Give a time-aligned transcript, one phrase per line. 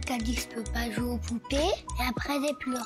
[0.00, 2.82] Quelqu'un qui pas jouer aux poupées et après j'ai pleuré.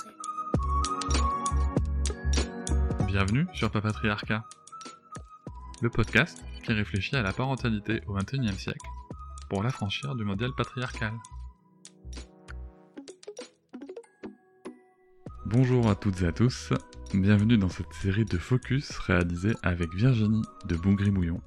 [3.06, 4.44] Bienvenue sur Papatriarcat,
[5.80, 8.86] le podcast qui réfléchit à la parentalité au XXIe siècle
[9.48, 11.14] pour l'affranchir du modèle patriarcal.
[15.46, 16.74] Bonjour à toutes et à tous,
[17.14, 21.40] bienvenue dans cette série de focus réalisée avec Virginie de Boungrimouillon.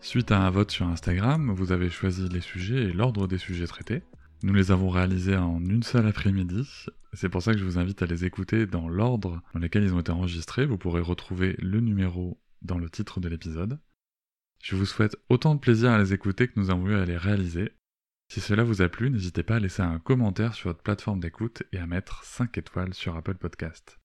[0.00, 3.66] Suite à un vote sur Instagram, vous avez choisi les sujets et l'ordre des sujets
[3.66, 4.04] traités.
[4.44, 6.68] Nous les avons réalisés en une seule après-midi,
[7.14, 9.94] c'est pour ça que je vous invite à les écouter dans l'ordre dans lequel ils
[9.94, 13.80] ont été enregistrés, vous pourrez retrouver le numéro dans le titre de l'épisode.
[14.62, 17.16] Je vous souhaite autant de plaisir à les écouter que nous avons eu à les
[17.16, 17.72] réaliser.
[18.28, 21.62] Si cela vous a plu, n'hésitez pas à laisser un commentaire sur votre plateforme d'écoute
[21.72, 23.98] et à mettre 5 étoiles sur Apple Podcast.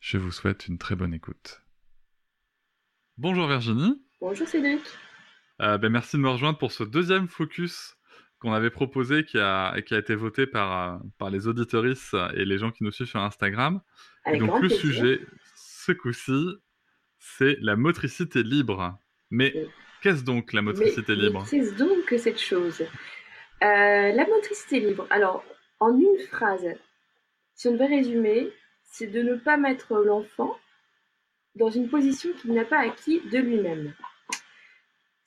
[0.00, 1.60] Je vous souhaite une très bonne écoute.
[3.18, 4.02] Bonjour Virginie.
[4.22, 4.80] Bonjour Cédric.
[5.60, 7.96] Euh, ben merci de me rejoindre pour ce deuxième focus
[8.38, 12.44] qu'on avait proposé qui a, qui a été voté par, euh, par les auditoristes et
[12.44, 13.80] les gens qui nous suivent sur Instagram.
[14.24, 14.78] Avec et donc le plaisir.
[14.78, 15.20] sujet,
[15.54, 16.46] ce coup-ci,
[17.18, 18.98] c'est la motricité libre.
[19.30, 19.66] Mais Oui.
[20.02, 21.46] qu'est-ce donc la motricité Mais- libre?
[21.50, 22.82] Qu'est-ce donc cette chose?
[22.82, 25.06] Euh, La motricité libre.
[25.10, 25.44] Alors,
[25.80, 26.66] en une phrase,
[27.54, 28.50] si on devait résumer,
[28.82, 30.58] c'est de ne pas mettre l'enfant
[31.54, 33.94] dans une position qu'il n'a pas acquis de lui-même.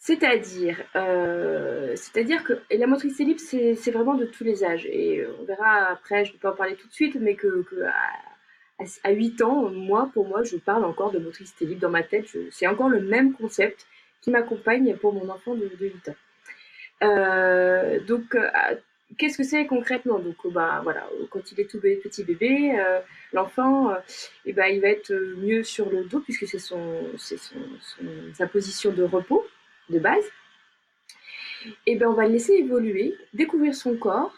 [0.02, 4.86] C'est-à-dire, euh, c'est-à-dire que et la motricité libre, c'est vraiment de tous les âges.
[4.88, 7.66] Et on verra après, je ne vais pas en parler tout de suite, mais que,
[7.86, 11.90] à, à- à 8 ans, moi, pour moi, je parle encore de motricité libre dans
[11.90, 12.28] ma tête.
[12.52, 13.88] C'est encore le même concept
[14.22, 16.16] qui m'accompagne pour mon enfant de, de 8 ans.
[17.04, 18.48] Euh, donc, euh,
[19.18, 20.20] qu'est-ce que c'est concrètement?
[20.20, 22.74] Donc, bah, voilà, quand il est tout bé- petit bébé,
[23.34, 23.92] l'enfant,
[24.46, 28.92] eh ben, il va être mieux sur le dos puisque c'est son, son- sa position
[28.92, 29.46] de repos
[29.90, 30.24] de base.
[31.86, 34.34] Et ben, on va le laisser évoluer, découvrir son corps.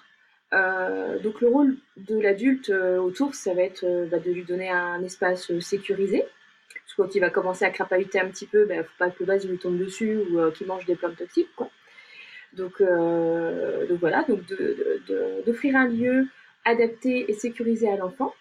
[0.54, 4.44] Euh, donc, le rôle de l'adulte euh, autour, ça va être euh, bah, de lui
[4.44, 6.26] donner un espace sécurisé.
[6.74, 9.10] Parce que quand il va commencer à crapahuter un petit peu, il ne faut pas
[9.12, 11.56] que le vase lui tombe dessus ou qu'il mange des plantes toxiques.
[11.56, 11.70] Quoi.
[12.54, 14.42] Donc, donc voilà, donc
[15.46, 16.28] d'offrir un lieu
[16.66, 18.34] adapté et sécurisé à l'enfant.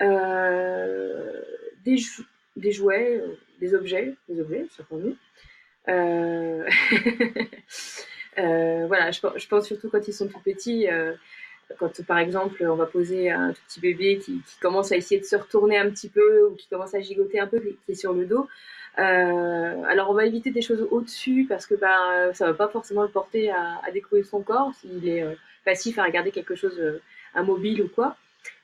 [0.00, 2.24] Des, jou-
[2.56, 3.22] des jouets,
[3.60, 5.14] des objets, des objets, ça mieux.
[5.88, 6.68] Euh,
[8.38, 11.14] euh, voilà, je, pense- surtout quand ils sont tout petits, euh,
[11.78, 15.26] quand par exemple on va poser un tout petit bébé qui, commence à essayer de
[15.26, 18.12] se retourner un petit peu ou qui commence à gigoter un peu, qui est sur
[18.12, 18.48] le dos.
[18.98, 23.02] Euh, alors on va éviter des choses au-dessus parce que ben, ça va pas forcément
[23.02, 26.78] le porter à, à découvrir son corps s'il est euh, passif à regarder quelque chose,
[26.78, 27.00] euh,
[27.34, 28.16] un mobile ou quoi.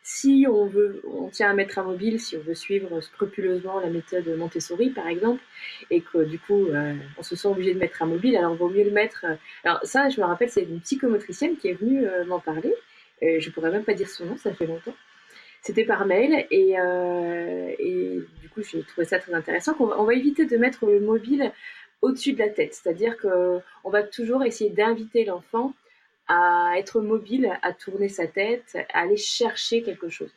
[0.08, 3.90] Si on veut, on tient à mettre un mobile, si on veut suivre scrupuleusement la
[3.90, 5.42] méthode Montessori par exemple,
[5.90, 8.68] et que du coup euh, on se sent obligé de mettre un mobile, alors vaut
[8.68, 9.24] mieux le mettre.
[9.28, 12.72] euh, Alors ça, je me rappelle, c'est une psychomotricienne qui est venue euh, m'en parler.
[13.24, 14.94] Euh, je pourrais même pas dire son nom, ça fait longtemps.
[15.62, 16.76] C'était par mail et,
[18.40, 19.74] du coup j'ai trouvé ça très intéressant.
[19.80, 21.50] on va éviter de mettre le mobile
[22.00, 25.74] au-dessus de la tête, c'est-à-dire que on va toujours essayer d'inviter l'enfant
[26.28, 30.30] à être mobile, à tourner sa tête, à aller chercher quelque chose.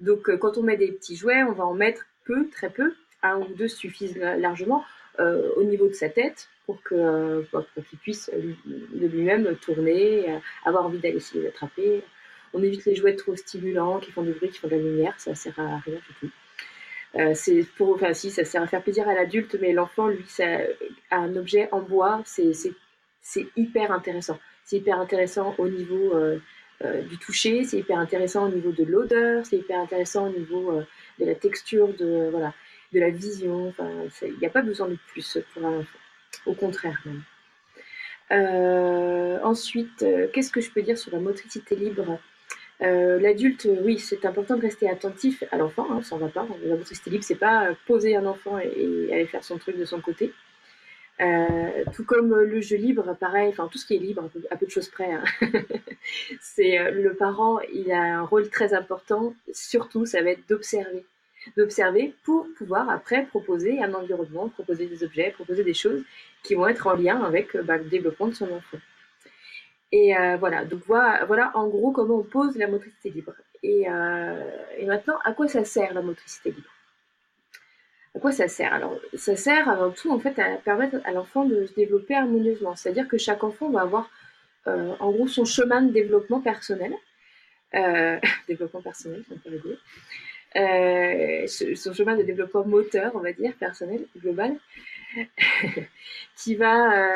[0.00, 2.94] Donc euh, quand on met des petits jouets, on va en mettre peu, très peu,
[3.22, 4.84] un ou deux suffisent la- largement
[5.18, 10.84] euh, au niveau de sa tête pour euh, pour qu'il puisse de lui-même tourner, avoir
[10.86, 12.02] envie d'aller essayer d'attraper.
[12.52, 15.14] On évite les jouets trop stimulants, qui font du bruit, qui font de la lumière,
[15.18, 16.30] ça sert à rien du tout.
[17.76, 20.44] Pour, enfin si, ça sert à faire plaisir à l'adulte, mais l'enfant, lui, ça,
[21.10, 24.38] un objet en bois, c'est hyper intéressant.
[24.64, 26.38] C'est hyper intéressant au niveau euh,
[26.84, 30.70] euh, du toucher, c'est hyper intéressant au niveau de l'odeur, c'est hyper intéressant au niveau
[30.72, 30.86] euh,
[31.18, 32.54] de la texture, de voilà,
[32.92, 33.74] de la vision.
[34.22, 35.98] Il n'y a pas besoin de plus pour un enfant.
[36.46, 37.22] Au contraire même.
[39.42, 42.20] Ensuite, qu'est-ce que je peux dire sur la motricité libre?
[42.80, 46.46] L'adulte, oui, c'est important de rester attentif à l'enfant, hein, ça ne va pas.
[46.64, 50.00] La motricité libre, c'est pas poser un enfant et aller faire son truc de son
[50.00, 50.32] côté.
[51.20, 54.66] Euh, tout comme le jeu libre, pareil, enfin tout ce qui est libre, à peu,
[54.66, 55.12] de choses près.
[55.12, 55.24] hein.
[56.40, 59.34] c'est euh, le parent, il a un rôle très important.
[59.52, 61.04] Surtout, ça va être d'observer,
[61.58, 66.02] d'observer pour pouvoir après proposer un environnement, proposer des objets, proposer des choses
[66.42, 68.78] qui vont être en lien avec euh, bah, le développement de son enfant.
[69.92, 73.34] Et voilà, donc voilà, en gros comment on pose la motricité libre.
[73.64, 73.88] Et
[74.86, 76.70] maintenant, à quoi ça sert la motricité libre?
[78.14, 78.72] À quoi ça sert?
[78.72, 82.74] Alors, ça sert avant tout en fait à permettre à l'enfant de se développer harmonieusement.
[82.74, 84.10] C'est-à-dire que chaque enfant va avoir
[84.66, 86.92] euh, en gros son chemin de développement personnel.
[87.74, 88.18] Euh,
[88.48, 89.76] développement personnel, c'est un peu rigolo.
[90.56, 94.56] Euh, son chemin de développement moteur, on va dire, personnel, global,
[96.36, 97.12] qui va,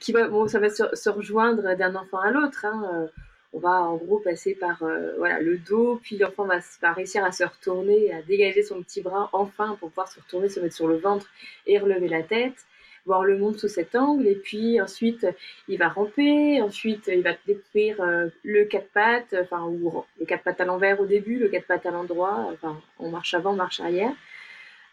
[0.00, 2.64] qui va, bon, ça va se, rejoindre d'un enfant à l'autre.
[2.64, 3.08] Hein,
[3.54, 7.30] on va en gros passer par euh, voilà, le dos, puis l'enfant va, réussir à
[7.30, 10.88] se retourner, à dégager son petit bras enfin pour pouvoir se retourner, se mettre sur
[10.88, 11.28] le ventre
[11.66, 12.66] et relever la tête,
[13.06, 15.26] voir le monde sous cet angle, et puis ensuite
[15.68, 20.42] il va ramper, ensuite il va découvrir euh, le quatre pattes, enfin ou le quatre
[20.42, 23.78] pattes à l'envers au début, le quatre pattes à l'endroit, enfin on marche avant, marche
[23.78, 24.12] arrière.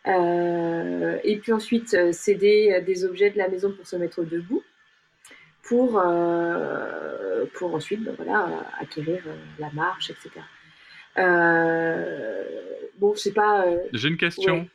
[0.07, 4.63] Euh, et puis ensuite céder des objets de la maison pour se mettre debout
[5.71, 10.31] pour, euh, pour ensuite ben voilà, acquérir euh, la marche, etc.
[11.17, 12.43] Euh,
[12.99, 13.63] bon, c'est pas.
[13.93, 14.67] J'ai une question.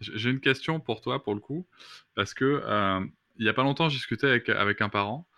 [0.00, 1.64] J'ai une question pour toi, pour le coup,
[2.16, 2.60] parce que
[3.38, 5.28] il y a pas longtemps, j'ai discuté avec, avec un parent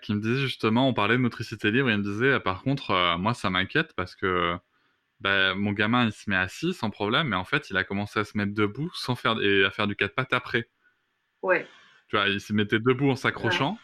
[0.00, 3.16] qui me disait justement, on parlait de motricité libre, et il me disait, par contre,
[3.18, 4.56] moi, ça m'inquiète parce que
[5.20, 8.18] ben, mon gamin, il se met assis sans problème, mais en fait, il a commencé
[8.18, 10.70] à se mettre debout sans faire et à faire du quatre pattes après.
[11.42, 11.66] Ouais.
[12.08, 13.76] Tu vois, il se mettait debout en s'accrochant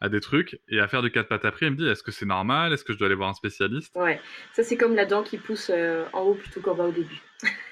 [0.00, 1.66] à des trucs et à faire du quatre pattes après.
[1.66, 2.72] Il me dit est-ce que c'est normal?
[2.72, 3.94] Est-ce que je dois aller voir un spécialiste?
[3.96, 4.20] Ouais,
[4.52, 7.20] ça c'est comme la dent qui pousse euh, en haut plutôt qu'en bas au début.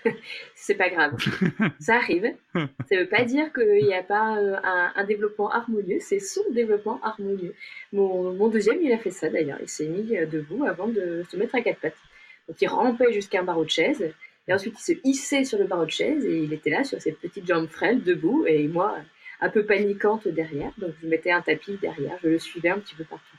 [0.55, 1.17] c'est pas grave.
[1.81, 2.33] ça arrive.
[2.55, 7.01] Ça veut pas dire qu'il n'y a pas euh, un, développement harmonieux, c'est son développement
[7.03, 7.55] harmonieux.
[7.93, 9.59] Mon, mon, deuxième, il a fait ça d'ailleurs.
[9.61, 11.97] Il s'est mis euh, debout avant de se mettre à quatre pattes.
[12.49, 14.13] Donc il rampait jusqu'à un barreau de chaise.
[14.49, 17.01] Et ensuite, il se hissait sur le barreau de chaise et il était là sur
[17.01, 18.45] ses petites jambes frêles, debout.
[18.47, 18.97] Et moi,
[19.43, 20.71] un peu paniquante derrière.
[20.79, 23.37] Donc, je mettais un tapis derrière, je le suivais un petit peu partout.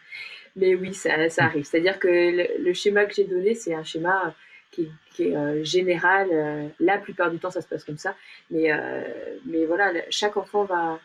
[0.56, 1.64] Mais oui, ça, arrive.
[1.64, 4.36] C'est-à-dire que le, schéma que j'ai donné, c'est un schéma
[4.70, 6.28] qui, est euh, général.
[6.32, 8.16] Euh, la plupart du temps, ça se passe comme ça.
[8.52, 9.02] Mais, euh,
[9.46, 11.00] mais voilà, chaque enfant va,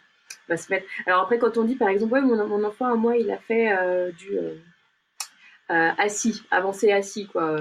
[0.49, 0.87] va se mettre.
[1.07, 3.73] Alors après, quand on dit, par exemple, ouais, mon, mon enfant, moi, il a fait
[4.19, 4.37] du
[5.69, 7.57] assis, avancé assis, quoi.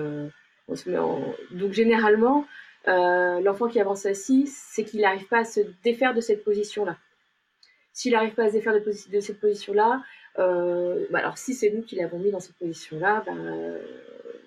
[1.52, 2.46] Donc généralement,
[2.86, 6.98] l'enfant qui avance assis, c'est qu'il n'arrive pas à se défaire de cette position-là.
[7.98, 10.04] S'il n'arrive pas à se défaire de, cette position-là,
[10.38, 13.34] euh, bah alors si c'est nous qui l'avons mis dans cette position-là, bah,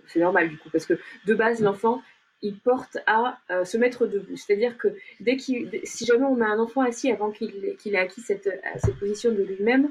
[0.06, 0.94] c'est normal du coup, parce que
[1.26, 2.00] de base, l'enfant,
[2.42, 4.36] il porte à euh, se mettre debout.
[4.36, 8.20] C'est-à-dire que dès qu'il, si jamais on met un enfant assis avant qu'il, ait acquis
[8.20, 9.90] cette, cette position de lui-même,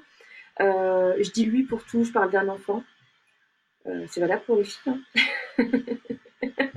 [0.62, 2.82] euh, je dis lui pour tout, je parle d'un enfant.
[4.08, 4.94] c'est valable pour les filles.
[5.58, 5.66] Hein.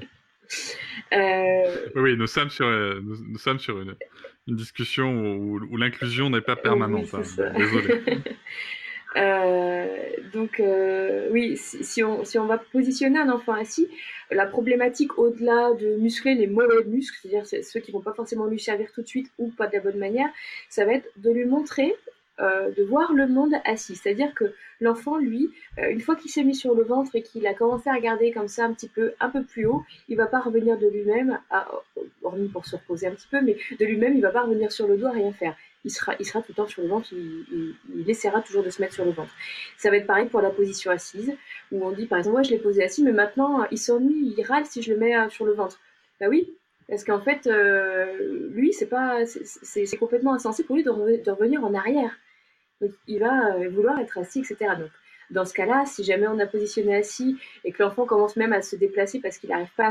[1.97, 3.95] oui, nous sommes sur, nous sommes sur une,
[4.49, 7.15] une discussion où, l'inclusion n'est pas permanente.
[7.15, 7.53] Hein.
[7.57, 8.03] Désolé.
[9.15, 9.87] Euh,
[10.33, 13.87] donc euh, oui, si, on, si on va positionner un enfant assis,
[14.31, 18.59] la problématique au-delà de muscler les mauvais muscles, c'est-à-dire ceux qui vont pas forcément lui
[18.59, 20.31] servir tout de suite ou pas de la bonne manière,
[20.71, 23.95] ça va être de lui montrer euh, de voir le monde assis.
[23.95, 24.53] C'est-à-dire que
[24.83, 27.89] l'enfant, lui, euh, une fois qu'il s'est mis sur le ventre et qu'il a commencé
[27.89, 30.79] à regarder comme ça un petit peu, un peu plus haut, il va pas revenir
[30.79, 31.39] de lui-même,
[32.23, 34.87] hormis pour se reposer un petit peu, mais de lui-même, il va pas revenir sur
[34.87, 35.57] le dos à rien faire.
[35.85, 38.71] Il sera, il sera tout le temps sur le ventre, il, il, essaiera toujours de
[38.71, 39.35] se mettre sur le ventre.
[39.79, 41.35] Ça va être pareil pour la position assise,
[41.73, 44.43] où on dit par exemple, moi je l'ai posé assis, mais maintenant il s'ennuie, il
[44.45, 45.81] râle si je le mets euh, sur le ventre.
[46.21, 46.53] Bah oui,
[46.93, 47.49] parce qu'en fait,
[48.51, 52.19] lui, c'est pas, c'est complètement insensé pour lui de, revenir en arrière
[53.07, 54.73] il va euh, vouloir être assis, etc.
[54.79, 54.91] Donc,
[55.31, 58.63] dans ce cas-là, si jamais on a positionné assis et que l'enfant commence même à
[58.63, 59.91] se déplacer parce qu'il n'arrive pas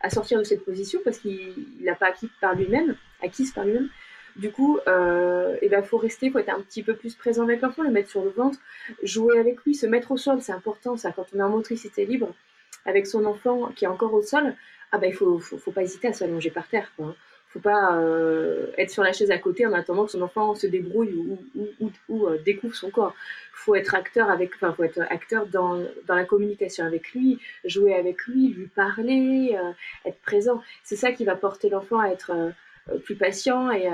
[0.00, 3.88] à, sortir de cette position, parce qu'il n'a pas acquis par lui-même, acquise par lui-même,
[4.34, 7.44] du coup, euh, il ben, faut rester, il faut être un petit peu plus présent
[7.44, 8.58] avec l'enfant, le mettre sur le ventre,
[9.02, 12.04] jouer avec lui, se mettre au sol, c'est important ça, quand on est en motricité
[12.04, 12.34] libre,
[12.84, 14.54] avec son enfant qui est encore au sol,
[14.96, 16.90] ah ben, il faut, faut, faut pas hésiter à s'allonger par terre.
[16.96, 17.14] Quoi, hein
[17.56, 20.66] faut pas euh, être sur la chaise à côté en attendant que son enfant se
[20.66, 21.14] débrouille
[22.10, 23.14] ou, euh, découvre son corps.
[23.52, 28.26] Faut être acteur avec, enfin, faut être acteur dans, la communication avec lui, jouer avec
[28.26, 29.72] lui, lui parler, euh,
[30.04, 30.62] être présent.
[30.82, 32.52] C'est ça qui va porter l'enfant à être
[33.04, 33.88] plus patient et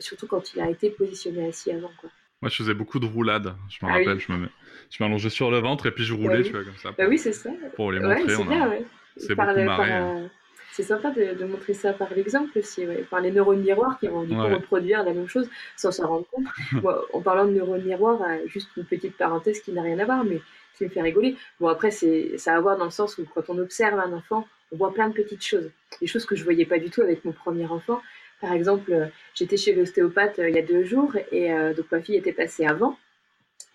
[0.00, 2.10] surtout quand il a été positionné assis avant, quoi.
[2.42, 3.54] Moi, je faisais beaucoup de roulades.
[3.70, 4.48] Je me ah rappelle, je me
[4.90, 6.92] je m'allongeais sur le ventre et puis je roulais, bah tu vois, comme ça.
[6.98, 7.48] bah oui, c'est ça.
[7.74, 8.74] Pour les montrer, on a...
[9.16, 10.28] C'est beaucoup marré.
[10.74, 12.84] C'est sympa de, montrer ça par l'exemple aussi.
[13.08, 16.26] Par les neurones miroirs qui vont du coup reproduire la même chose sans s'en rendre
[16.32, 16.46] compte.
[17.12, 20.24] en parlant de neurones miroirs, euh, juste une petite parenthèse qui n'a rien à voir,
[20.24, 20.40] mais
[20.76, 21.36] qui me fait rigoler.
[21.60, 24.12] Bon, après, c'est, ça a à voir dans le sens où quand on observe un
[24.12, 25.70] enfant, on voit plein de petites choses.
[26.00, 28.02] Des choses que je voyais pas du tout avec mon premier enfant.
[28.40, 32.00] Par exemple, euh, j'étais chez l'ostéopathe euh, il y a deux jours et donc ma
[32.00, 32.98] fille était passée avant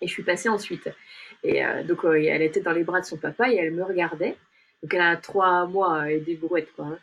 [0.02, 0.90] et je suis passée ensuite.
[1.44, 4.36] Et donc elle était dans les bras de son papa et elle me regardait
[4.82, 6.86] Donc elle a trois mois et des brouettes, quoi.
[6.86, 6.98] Hein.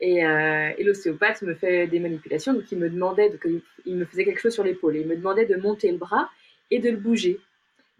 [0.00, 3.38] Et, euh, et l'ostéopathe me fait des manipulations, donc il me demandait, de,
[3.86, 6.28] il me faisait quelque chose sur l'épaule, il me demandait de monter le bras
[6.70, 7.40] et de le bouger.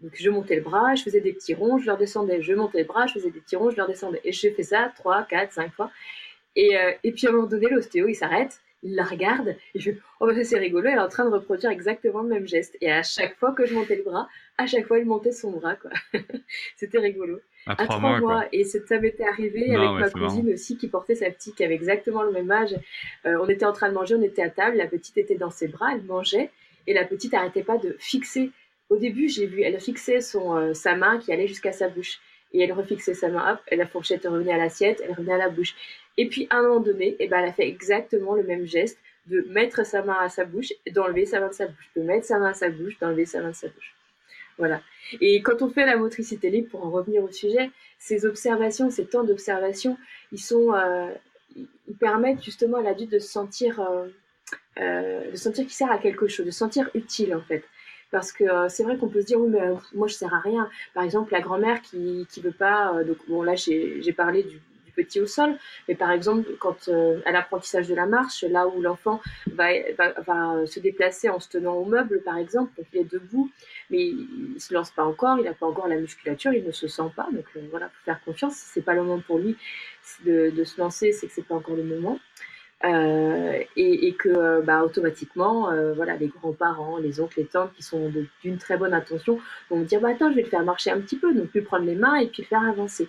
[0.01, 2.79] Donc je montais le bras, je faisais des petits ronds, je leur descendais, je montais
[2.79, 4.19] le bras, je faisais des petits ronds, je leur descendais.
[4.23, 5.89] Et je fais ça trois, quatre, cinq fois.
[6.55, 9.79] Et, euh, et puis à un moment donné, l'ostéo, il s'arrête, il la regarde, et
[9.79, 12.77] je Oh, bah, c'est rigolo, elle est en train de reproduire exactement le même geste.
[12.81, 15.51] Et à chaque fois que je montais le bras, à chaque fois, il montait son
[15.51, 15.89] bras, quoi.
[16.77, 17.39] C'était rigolo.
[17.65, 21.55] À trois, mois, Et ça m'était arrivé avec ma cousine aussi qui portait sa petite,
[21.55, 22.75] qui avait exactement le même âge.
[23.25, 25.49] Euh, on était en train de manger, on était à table, la petite était dans
[25.49, 26.51] ses bras, elle mangeait,
[26.85, 28.51] et la petite n'arrêtait pas de fixer.
[28.89, 32.19] Au début, j'ai vu, elle fixait son, euh, sa main qui allait jusqu'à sa bouche.
[32.55, 35.37] Et elle refixait sa main, hop, et la fourchette revenait à l'assiette, elle revenait à
[35.37, 35.75] la bouche.
[36.17, 38.97] Et puis, à un moment donné, eh ben, elle a fait exactement le même geste
[39.27, 42.25] de mettre sa main à sa bouche, d'enlever sa main de sa bouche, de mettre
[42.25, 43.93] sa main à sa bouche, d'enlever sa main de sa bouche.
[44.57, 44.81] Voilà.
[45.19, 49.05] Et quand on fait la motricité libre, pour en revenir au sujet, ces observations, ces
[49.05, 49.97] temps d'observation,
[50.31, 51.09] ils sont, euh,
[51.55, 54.07] ils permettent justement à l'adulte de se sentir, euh,
[54.79, 57.63] euh, de sentir qu'il sert à quelque chose, de se sentir utile en fait.
[58.15, 60.69] Parce que c'est vrai qu'on peut se dire oui mais moi je sers à rien.
[60.93, 64.61] Par exemple la grand-mère qui qui veut pas, donc bon là j'ai parlé du
[64.95, 65.57] petit au sol.
[65.87, 69.67] Mais par exemple, quand euh, à l'apprentissage de la marche, là où l'enfant va,
[70.25, 73.51] va, se déplacer en se tenant au meuble, par exemple, donc il est debout,
[73.89, 76.87] mais il se lance pas encore, il n'a pas encore la musculature, il ne se
[76.87, 77.27] sent pas.
[77.31, 78.55] Donc euh, voilà, faut faire confiance.
[78.55, 79.57] C'est pas le moment pour lui
[80.25, 82.19] de, de se lancer, c'est que c'est pas encore le moment.
[82.83, 88.11] Euh, et, et, que bah, automatiquement, voilà, les grands-parents, les oncles, les tantes qui sont
[88.43, 89.39] d'une très bonne intention
[89.69, 91.63] vont me dire bah, Attends, je vais le faire marcher un petit peu, donc plus
[91.63, 93.07] prendre les mains et puis le faire avancer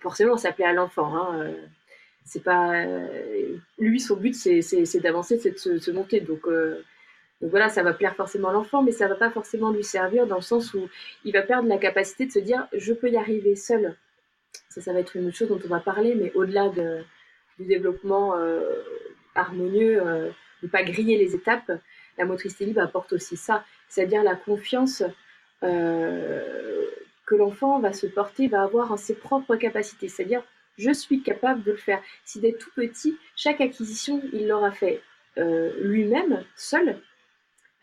[0.00, 1.14] forcément, ça plaît à l'enfant.
[1.14, 1.54] Hein, euh,
[2.24, 6.22] c'est pas euh, lui, son but, c'est d'avancer, c'est de se, monter.
[6.22, 6.82] Euh,
[7.40, 10.26] donc, voilà, ça va plaire forcément à l'enfant, mais ça va pas forcément lui servir
[10.26, 10.88] dans le sens où
[11.24, 13.96] il va perdre la capacité de se dire je peux y arriver seul.
[14.70, 17.02] Ça, ça va être une autre chose dont on va parler, mais au-delà de,
[17.58, 18.34] du développement
[19.34, 20.32] harmonieux, de
[20.62, 21.70] ne pas griller les étapes,
[22.18, 25.02] la motricité libre apporte aussi ça, c'est-à-dire la confiance
[25.62, 30.08] que l'enfant va se porter, va avoir en ses propres capacités.
[30.08, 30.42] C'est-à-dire,
[30.78, 32.00] je suis capable de le faire.
[32.24, 35.02] Si dès tout petit, chaque acquisition, il l'aura fait
[35.38, 36.98] euh, lui-même, seul.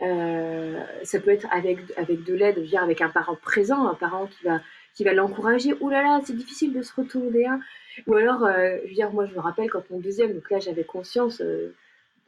[0.01, 4.43] Euh, ça peut être avec, avec de l'aide, avec un parent présent, un parent qui
[4.45, 4.61] va,
[4.93, 5.73] qui va l'encourager.
[5.81, 7.47] Ouh là là, c'est difficile de se retourner.
[7.47, 7.59] Hein.
[8.07, 10.59] Ou alors, euh, je veux dire, moi je me rappelle quand mon deuxième, donc là
[10.59, 11.41] j'avais conscience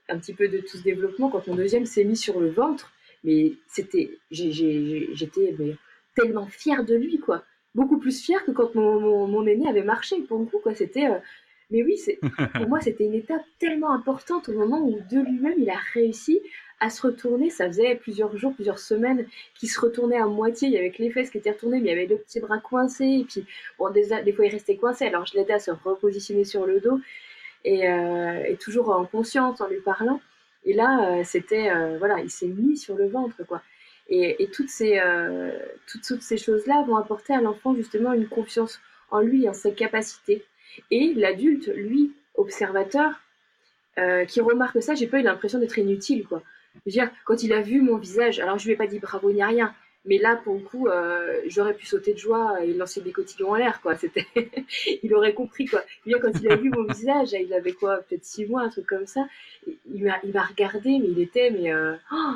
[0.10, 2.92] un petit peu de tout ce développement, quand mon deuxième s'est mis sur le ventre,
[3.24, 5.56] mais c'était, j'étais
[6.16, 7.44] tellement fière de lui, quoi.
[7.74, 10.74] Beaucoup plus fière que quand mon, mon, aîné avait marché, pour le coup, quoi.
[10.76, 11.08] C'était.
[11.08, 11.18] Euh,
[11.72, 12.20] mais oui, c'est,
[12.54, 16.40] pour moi, c'était une étape tellement importante au moment où de lui-même, il a réussi
[16.86, 17.50] à se retourner.
[17.50, 20.68] Ça faisait plusieurs jours, plusieurs semaines qu'il se retournait à moitié.
[20.68, 22.40] Il y avait que les fesses qui étaient retournées, mais il y avait le petit
[22.40, 23.06] bras coincé.
[23.06, 23.46] Et puis,
[23.78, 25.06] bon, des, fois, il restait coincé.
[25.06, 27.00] Alors, je l'aidais à se repositionner sur le dos.
[27.64, 30.22] Et, euh, toujours en conscience, en lui parlant.
[30.64, 33.62] Et là, euh, c'était, voilà, il s'est mis sur le ventre, quoi.
[34.08, 35.52] Et, toutes ces, euh,
[36.38, 38.80] choses-là vont apporter à l'enfant justement une confiance
[39.12, 40.44] en lui, en ses capacités.
[40.92, 43.22] Et l'adulte, lui, observateur,
[43.98, 46.44] euh, qui remarque ça, j'ai pas eu l'impression d'être inutile, quoi.
[47.26, 49.74] Quand il a vu mon visage, alors je lui ai pas dit bravo ni rien,
[50.06, 53.52] mais là, pour le coup, euh, j'aurais pu sauter de joie et lancer des cotillons
[53.52, 53.96] en l'air, quoi.
[53.98, 54.28] C'était,
[55.02, 55.84] il aurait compris, quoi.
[56.06, 58.86] Bien, quand il a vu mon visage, il avait quoi, peut-être six mois, un truc
[58.86, 59.28] comme ça.
[59.92, 61.74] Il m'a, il m'a regardé, mais il était, mais
[62.12, 62.34] oh,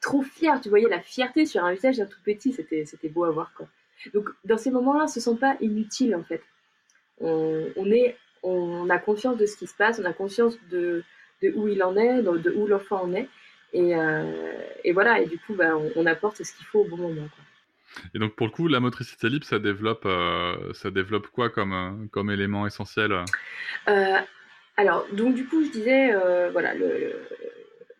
[0.00, 0.58] trop fier.
[0.62, 2.52] Tu voyais la fierté sur un visage d'un tout petit.
[2.52, 3.68] C'était, c'était beau à voir, quoi.
[4.14, 6.42] Donc, dans ces moments-là, on se sent pas inutile, en fait.
[7.20, 11.02] On, est, on a conscience de ce qui se passe, on a conscience de,
[11.42, 13.28] de où il en est, de, où l'enfant en est.
[13.76, 14.52] Et, euh,
[14.84, 17.28] et, voilà, et du coup, bah, on, apporte ce qu'il faut au bon moment.
[17.34, 18.02] Quoi.
[18.14, 21.72] Et donc, pour le coup, la motricité libre, ça développe, euh, ça développe quoi comme,
[21.74, 23.12] euh, comme élément essentiel
[24.78, 26.12] Alors, donc, du coup, je disais,
[26.52, 27.20] voilà, le,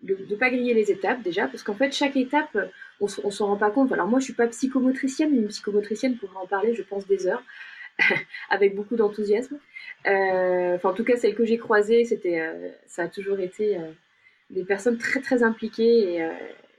[0.02, 2.56] de ne pas griller les étapes déjà, parce qu'en fait, chaque étape,
[3.00, 3.92] on ne s'en rend pas compte.
[3.92, 7.26] Alors moi, je suis pas psychomotricienne, mais une psychomotricienne pourrait en parler, je pense, des
[7.26, 7.42] heures,
[8.50, 9.58] avec beaucoup d'enthousiasme.
[10.06, 13.76] Euh, enfin, en tout cas, celle que j'ai croisée, c'était, euh, ça a toujours été
[13.76, 13.90] euh,
[14.50, 16.18] des personnes très très impliquées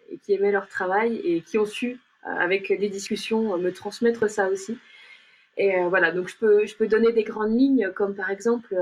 [0.09, 4.49] et, qui aimaient leur travail et qui ont su, avec des discussions, me transmettre ça
[4.49, 4.77] aussi.
[5.57, 8.75] Et voilà, donc je peux, je peux donner des grandes lignes, comme par exemple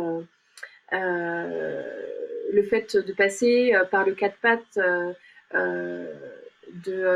[2.52, 5.14] le fait de passer euh, par le quatre pattes, euh,
[5.54, 6.12] euh,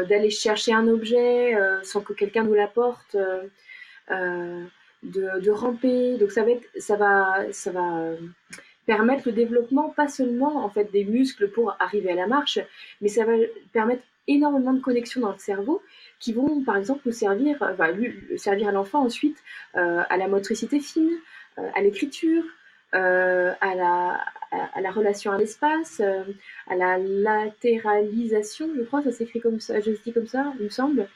[0.06, 3.18] d'aller chercher un objet sans que quelqu'un nous l'apporte,
[4.10, 4.70] de,
[5.04, 6.18] de, ramper.
[6.18, 6.44] Donc ça
[6.96, 8.12] va, ça va
[8.90, 12.58] permettre le développement pas seulement en fait des muscles pour arriver à la marche,
[13.02, 13.34] mais ça va
[13.72, 15.84] permettre énormément de connexions dans le cerveau
[16.20, 17.94] qui vont par exemple nous servir, enfin,
[18.38, 19.38] servir à l'enfant ensuite
[19.76, 21.12] à la motricité fine,
[21.58, 22.44] à l'écriture,
[22.94, 26.02] à la, à, la relation à l'espace,
[26.68, 30.66] à la latéralisation, je crois, ça s'écrit comme ça, je le dis comme ça, il
[30.66, 31.08] me semble.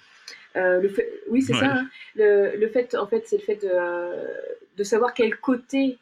[0.56, 1.78] le fait, oui, c'est ça.
[1.78, 1.90] Hein.
[2.16, 3.72] Le, le, fait, en fait, c'est le fait de,
[4.78, 5.98] de savoir quel côté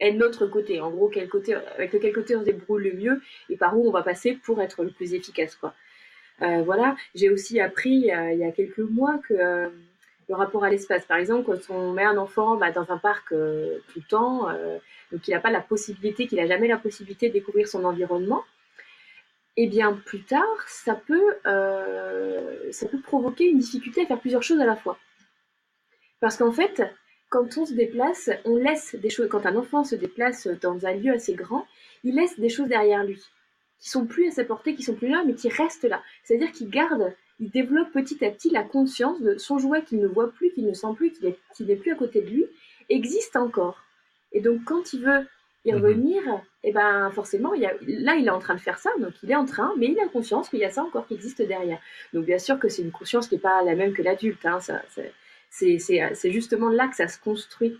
[0.00, 0.80] est notre côté.
[0.80, 3.88] En gros, quel côté, avec quel côté on se débrouille le mieux et par où
[3.88, 5.56] on va passer pour être le plus efficace.
[5.56, 5.74] Quoi.
[6.42, 9.68] Euh, voilà, j'ai aussi appris euh, il y a quelques mois que euh,
[10.28, 13.28] le rapport à l'espace, par exemple, quand on met un enfant bah, dans un parc
[13.30, 14.48] tout le temps,
[15.10, 18.44] donc il n'a pas la possibilité, qu'il n'a jamais la possibilité de découvrir son environnement,
[19.56, 24.44] et eh bien plus tard, ça peut, ça peut provoquer une difficulté à faire plusieurs
[24.44, 24.96] choses à la fois.
[26.20, 26.82] Parce qu'en fait,
[27.32, 29.28] quand on se déplace, on laisse des choses.
[29.30, 31.66] Quand un enfant se déplace dans un lieu assez grand,
[32.04, 33.20] il laisse des choses derrière lui
[33.80, 36.00] qui sont plus à sa portée, qui sont plus là, mais qui restent là.
[36.22, 40.06] C'est-à-dire qu'il garde, il développe petit à petit la conscience de son jouet qu'il ne
[40.06, 42.46] voit plus, qu'il ne sent plus, qu'il n'est plus à côté de lui,
[42.90, 43.82] existe encore.
[44.30, 45.26] Et donc quand il veut
[45.64, 45.82] y mhm.
[45.82, 46.22] revenir,
[46.62, 49.30] et eh ben forcément, il là il est en train de faire ça, donc il
[49.32, 51.80] est en train, mais il a conscience qu'il y a ça encore qui existe derrière.
[52.12, 54.60] Donc bien sûr que c'est une conscience qui n'est pas la même que l'adulte, hein,
[54.60, 54.82] ça,
[55.52, 57.78] c'est justement là que ça se construit.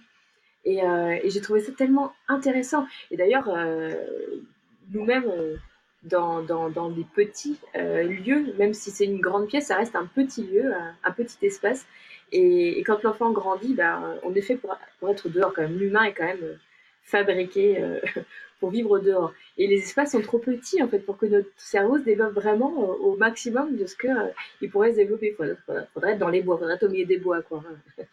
[0.64, 2.86] Et, euh, j'ai trouvé ça tellement intéressant.
[3.10, 3.90] Et d'ailleurs, euh,
[4.92, 5.56] nous-mêmes, euh,
[6.04, 10.06] dans, dans, dans, des petits lieux, même si c'est une grande pièce, ça reste un
[10.06, 10.72] petit lieu,
[11.04, 11.86] un, petit espace.
[12.32, 15.78] Et, quand l'enfant grandit, ben, on est fait pour, pour être dehors quand même.
[15.78, 16.58] L'humain est quand même
[17.04, 17.82] fabriqué
[18.62, 19.34] pour vivre dehors.
[19.58, 22.72] Et les espaces sont trop petits en fait pour que notre cerveau se développe vraiment
[22.78, 25.34] au, maximum de ce qu'il euh, pourrait se développer.
[25.40, 25.56] Il
[25.92, 27.42] faudrait, être dans les bois, il faudrait être au milieu des bois.
[27.42, 27.64] Quoi.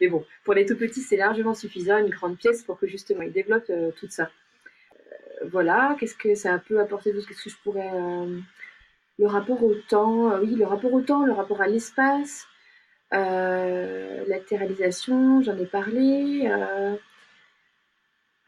[0.00, 3.22] Mais bon, pour les tout petits, c'est largement suffisant, une grande pièce pour que justement
[3.22, 4.24] ils développent euh, tout ça.
[4.24, 7.92] Euh, voilà, qu'est-ce que ça peut apporter Qu'est-ce que je pourrais.
[9.18, 12.48] le rapport au temps, oui, le rapport au temps, le rapport à l'espace,
[13.12, 16.50] latéralisation, j'en ai parlé.
[16.50, 16.96] Euh,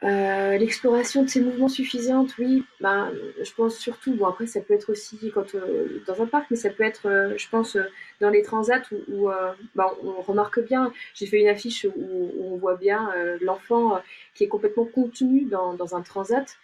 [0.01, 3.09] l'exploration de ces mouvements suffisantes, oui, bah,
[3.41, 6.57] je pense surtout, bon après ça peut être aussi quand, euh, dans un parc, mais
[6.57, 7.77] ça peut être, euh, je pense,
[8.21, 9.29] dans les transats où,
[9.75, 14.01] bah, on remarque bien, j'ai fait une affiche où, on voit bien l'enfant
[14.33, 16.57] qui est complètement contenu dans, dans un transat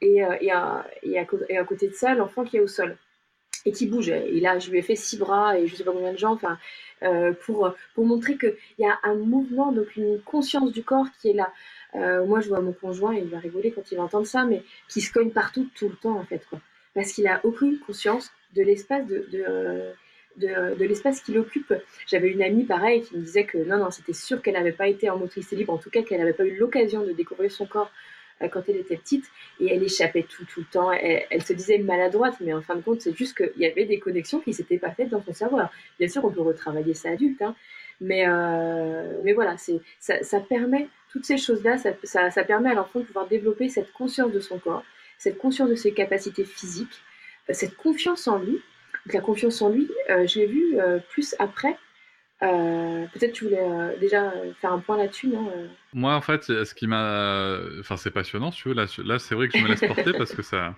[0.00, 0.84] et, à,
[1.66, 2.96] côté de ça, l'enfant qui est au sol
[3.66, 4.08] et qui bouge.
[4.08, 6.38] Et là, je lui ai fait six bras et je sais pas combien de jambes,
[6.42, 6.58] enfin,
[7.44, 11.52] pour montrer qu'il y a un mouvement, donc une conscience du corps qui est là.
[11.94, 14.62] Euh, moi, je vois mon conjoint, il va rigoler quand il va entendre ça, mais
[14.88, 16.60] qui se cogne partout tout le temps, en fait, quoi.
[16.94, 19.26] Parce qu'il a aucune conscience de l'espace de,
[20.36, 21.72] de, de, l'espace qu'il occupe.
[22.06, 24.88] J'avais une amie pareille qui me disait que non, non, c'était sûr qu'elle n'avait pas
[24.88, 27.66] été en motricité libre, en tout cas qu'elle n'avait pas eu l'occasion de découvrir son
[27.66, 27.90] corps
[28.42, 29.26] euh, quand elle était petite
[29.60, 30.92] et elle échappait tout tout le temps.
[30.92, 33.98] Elle, se disait maladroite, mais en fin de compte, c'est juste qu'il y avait des
[33.98, 35.58] connexions qui s'étaient pas faites dans son cerveau.
[35.98, 37.54] bien sûr, on peut retravailler ça adulte, hein,
[38.00, 43.04] mais, euh, mais voilà, ça, ça, permet, toutes ces choses-là, ça, permet à l'enfant de
[43.04, 44.84] pouvoir développer cette conscience de son corps,
[45.18, 47.02] cette conscience de ses capacités physiques,
[47.48, 48.62] euh, cette confiance en lui.
[49.06, 50.78] Donc, la confiance en lui, euh, je l'ai vu
[51.10, 51.76] plus après.
[52.40, 55.30] Peut-être tu voulais déjà faire un point là-dessus,
[55.92, 57.58] Moi, en fait, ce qui m'a.
[57.80, 58.74] Enfin, c'est passionnant, tu veux.
[58.74, 60.74] Là, là c'est vrai que je me laisse porter parce que ça.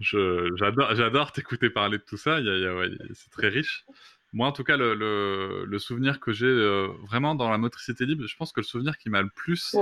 [0.00, 2.40] J'adore, t'écouter parler de tout ça.
[2.40, 3.84] Ouais, c'est très riche.
[4.32, 4.94] Moi, en tout cas, le,
[5.64, 8.98] le, souvenir que j'ai euh, vraiment dans la motricité libre, je pense que le souvenir
[8.98, 9.74] qui m'a le plus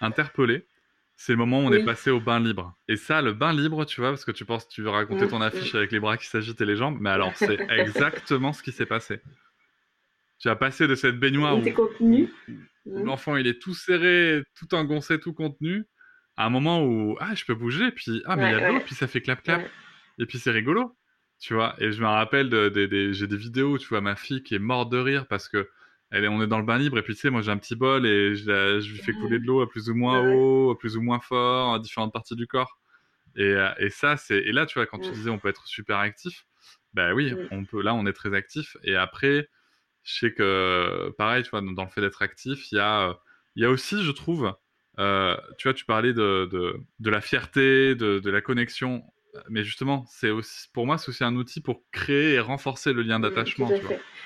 [0.00, 0.66] interpellé,
[1.16, 2.74] c'est le moment où on est passé au bain libre.
[2.88, 5.42] Et ça, le bain libre, tu vois, parce que tu penses, tu veux raconter ton
[5.42, 8.72] affiche avec les bras qui s'agitent et les jambes, mais alors c'est exactement ce qui
[8.72, 9.20] s'est passé.
[10.38, 11.62] Tu as passé de cette baignoire où,
[12.00, 15.84] où l'enfant il est tout serré, tout engoncé, tout contenu,
[16.38, 18.72] à un moment où ah je peux bouger, puis ah mais il y a de
[18.72, 19.68] l'eau, puis ça fait clap clap,
[20.18, 20.96] et puis c'est rigolo
[21.40, 21.74] tu vois.
[21.78, 24.90] Et je me rappelle, de, j'ai des vidéos, tu vois, ma fille qui est morte
[24.90, 25.68] de rire parce que
[26.10, 27.56] elle est, on est dans le bain libre et puis tu sais, moi j'ai un
[27.56, 30.72] petit bol et je, je lui fais couler de l'eau à plus ou moins haut,
[30.72, 32.80] à plus ou moins fort, à différentes parties du corps.
[33.36, 35.66] Et, euh, et ça, c'est et là, tu vois, quand tu disais on peut être
[35.66, 36.46] super actif,
[36.94, 37.82] ben oui, on peut.
[37.82, 38.76] Là, on est très actif.
[38.82, 39.48] Et après,
[40.02, 43.18] je sais que pareil, tu vois, dans, le fait d'être actif, il y a,
[43.56, 44.52] il y a aussi, je trouve,
[44.98, 49.04] euh, tu vois, tu parlais de, de, de la fierté, de, de la connexion
[49.48, 53.02] mais justement, c'est aussi, pour moi, c'est aussi un outil pour créer et renforcer le
[53.02, 53.68] lien mmh, d'attachement.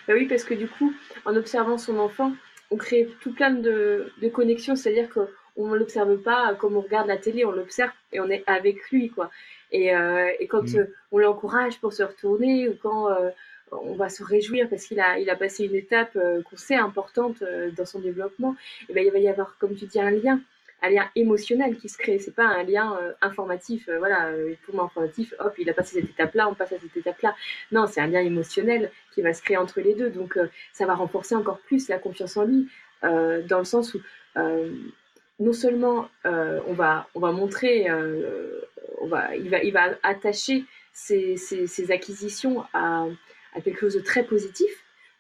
[0.07, 2.33] Bah oui, parce que du coup, en observant son enfant,
[2.71, 7.09] on crée tout plein de, de connexions, c'est-à-dire qu'on ne l'observe pas comme on regarde
[7.09, 9.31] la télé, on l'observe et on est avec lui, quoi.
[9.73, 10.79] Et, euh, et quand mmh.
[10.79, 13.31] euh, on l'encourage pour se retourner ou quand euh,
[13.73, 16.17] on va se réjouir parce qu'il a, il a passé une étape
[16.49, 17.43] qu'on sait importante
[17.77, 18.55] dans son développement,
[18.89, 20.41] et ben, il va y avoir, comme tu dis, un lien
[20.85, 22.19] un lien émotionnel qui se crée.
[22.19, 23.89] C'est pas un lien euh, informatif.
[23.89, 24.31] Euh, voilà,
[24.65, 27.35] pour moi informatif, hop, il a passé cette étape-là, on passe à cette étape-là.
[27.73, 30.11] Non, c'est un lien émotionnel qui va se créer entre les deux.
[30.11, 30.39] Donc,
[30.73, 32.69] ça va renforcer encore plus la confiance en lui,
[33.03, 34.01] dans le sens où
[35.41, 37.87] non seulement on va on va montrer,
[39.01, 43.07] on va il va il va attacher ses, acquisitions à,
[43.63, 44.71] quelque chose de très positif.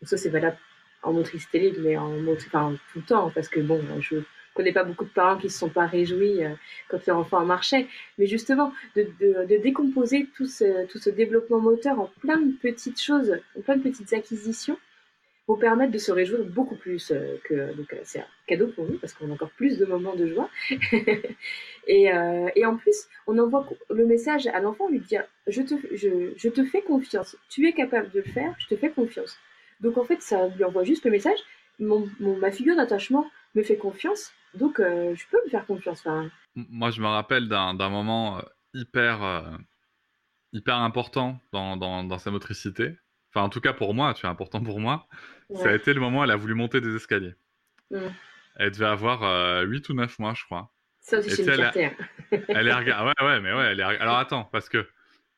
[0.00, 0.59] Donc ça c'est valable
[1.03, 4.16] en motricité libre, mais en enfin, tout le temps, parce que bon, je
[4.54, 6.54] connais pas beaucoup de parents qui se sont pas réjouis euh,
[6.88, 7.86] quand leur enfant marchait,
[8.18, 13.76] mais justement de, décomposer tout ce, développement moteur en plein de petites choses, en plein
[13.76, 14.78] de petites acquisitions,
[15.46, 17.36] vous permettre de se réjouir beaucoup plus euh,
[17.74, 20.26] donc euh, c'est un cadeau pour nous parce qu'on a encore plus de moments de
[20.26, 20.48] joie.
[21.86, 22.10] Et,
[22.64, 26.80] en plus on envoie le message à l'enfant lui dire je te, je, je fais
[26.80, 27.36] confiance.
[27.50, 29.38] Tu es capable de le faire je te fais confiance.
[29.80, 31.38] Donc en fait, ça lui envoie juste le message.
[31.78, 36.06] Ma figure d'attachement me fait confiance, donc euh, je peux me faire confiance.
[36.54, 38.42] Moi, je me rappelle d'un moment euh,
[38.74, 39.56] hyper, euh,
[40.52, 42.96] hyper important dans, dans, sa motricité.
[43.30, 45.06] Enfin, en tout cas pour moi, tu vois, important pour moi.
[45.54, 47.34] Ça a été le moment où elle a voulu monter des escaliers.
[47.90, 47.98] Mm.
[48.56, 50.72] Elle devait avoir 8 ou 9 mois, je crois.
[51.00, 51.50] Ça aussi, c'est une.
[51.50, 51.96] Elle,
[52.48, 53.82] elle est Ouais, ouais, mais ouais, elle est...
[53.82, 54.88] Alors attends, parce que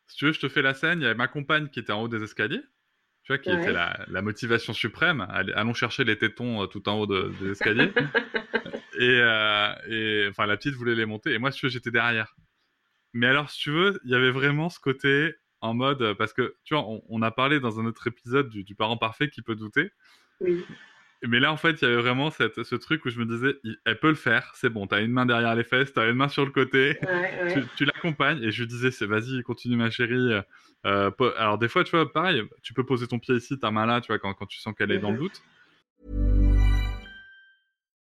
[0.06, 1.00] si tu veux, je te fais la scène.
[1.00, 2.62] Il y avait ma compagne qui était en haut des escaliers
[3.26, 5.26] tu vois, qui était la, motivation suprême.
[5.28, 7.92] Allons chercher les tétons euh, tout en haut des escaliers.
[8.98, 11.34] Euh, et, enfin, la petite voulait les monter.
[11.34, 12.34] Et moi, si tu veux, j'étais derrière.
[13.12, 16.14] Mais alors, si tu veux, il y avait vraiment ce côté en mode.
[16.14, 19.28] Parce que, tu vois, on, a parlé dans un autre épisode du, du parent parfait
[19.28, 19.90] qui peut douter.
[20.40, 20.64] Oui.
[21.22, 23.56] Mais là, en fait, il y avait vraiment cette, ce truc où je me disais,
[23.84, 26.28] elle peut le faire, c'est bon, t'as une main derrière les fesses, t'as une main
[26.28, 26.98] sur le côté,
[27.76, 28.42] tu, l'accompagnes.
[28.42, 30.34] Et je lui disais, vas-y, continue ma chérie.
[30.84, 33.86] Euh, alors des fois, tu vois, pareil, tu peux poser ton pied ici, ta main
[33.86, 35.42] là, tu vois, quand, quand tu sens qu'elle est dans le doute.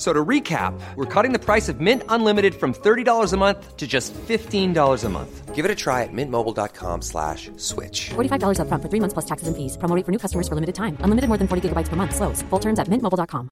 [0.00, 3.86] So to recap, we're cutting the price of Mint Unlimited from $30 a month to
[3.86, 5.54] just $15 a month.
[5.54, 8.08] Give it a try at mintmobile.com slash switch.
[8.08, 9.76] $45 up front for three months plus taxes and fees.
[9.76, 10.96] Promoting for new customers for limited time.
[11.00, 12.16] Unlimited more than 40 gigabytes per month.
[12.16, 12.40] Slows.
[12.48, 13.50] Full terms at mintmobile.com.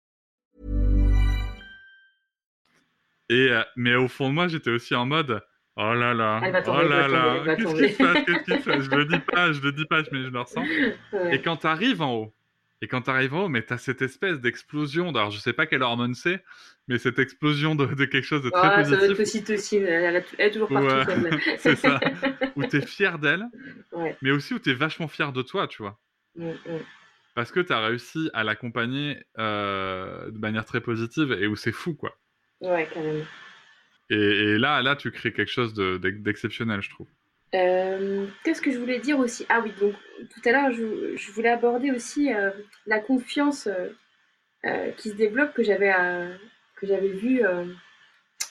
[3.30, 5.42] Et, euh, mais au fond de moi, j'étais aussi en mode...
[5.80, 8.90] Oh là là, oh là là, qu'est-ce qui se passe, qu'est-ce qui se passe Je
[8.90, 10.64] le dis pas, je le dis pas, mais je le ressens.
[11.12, 11.36] Ouais.
[11.36, 12.34] Et quand t'arrives en haut,
[12.80, 15.08] et quand tu arrives en haut, mais tu as cette espèce d'explosion.
[15.08, 16.44] Alors, je sais pas quelle hormone c'est,
[16.86, 19.00] mais cette explosion de, quelque chose de très positif.
[19.00, 21.12] Ça être ocytocine, elle, est toujours partout.
[21.58, 21.98] c'est ça.
[22.56, 23.46] Où tu es fier d'elle,
[24.22, 25.98] mais aussi où tu es vachement fier de toi, tu vois.
[26.36, 26.80] Mm, mm.
[27.34, 31.72] Parce que tu as réussi à l'accompagner euh, de manière très positive et où c'est
[31.72, 32.16] fou, quoi.
[32.60, 33.24] Ouais, carrément.
[34.10, 37.08] Et, et, là, là, tu crées quelque chose d'exceptionnel, je trouve.
[37.54, 39.46] Euh, qu'est-ce que je voulais dire aussi?
[39.48, 39.94] Ah oui, donc
[40.30, 42.50] tout à l'heure, je, voulais aborder aussi euh,
[42.86, 43.68] la confiance
[44.64, 45.92] euh, qui se développe que j'avais
[46.76, 47.12] que j'avais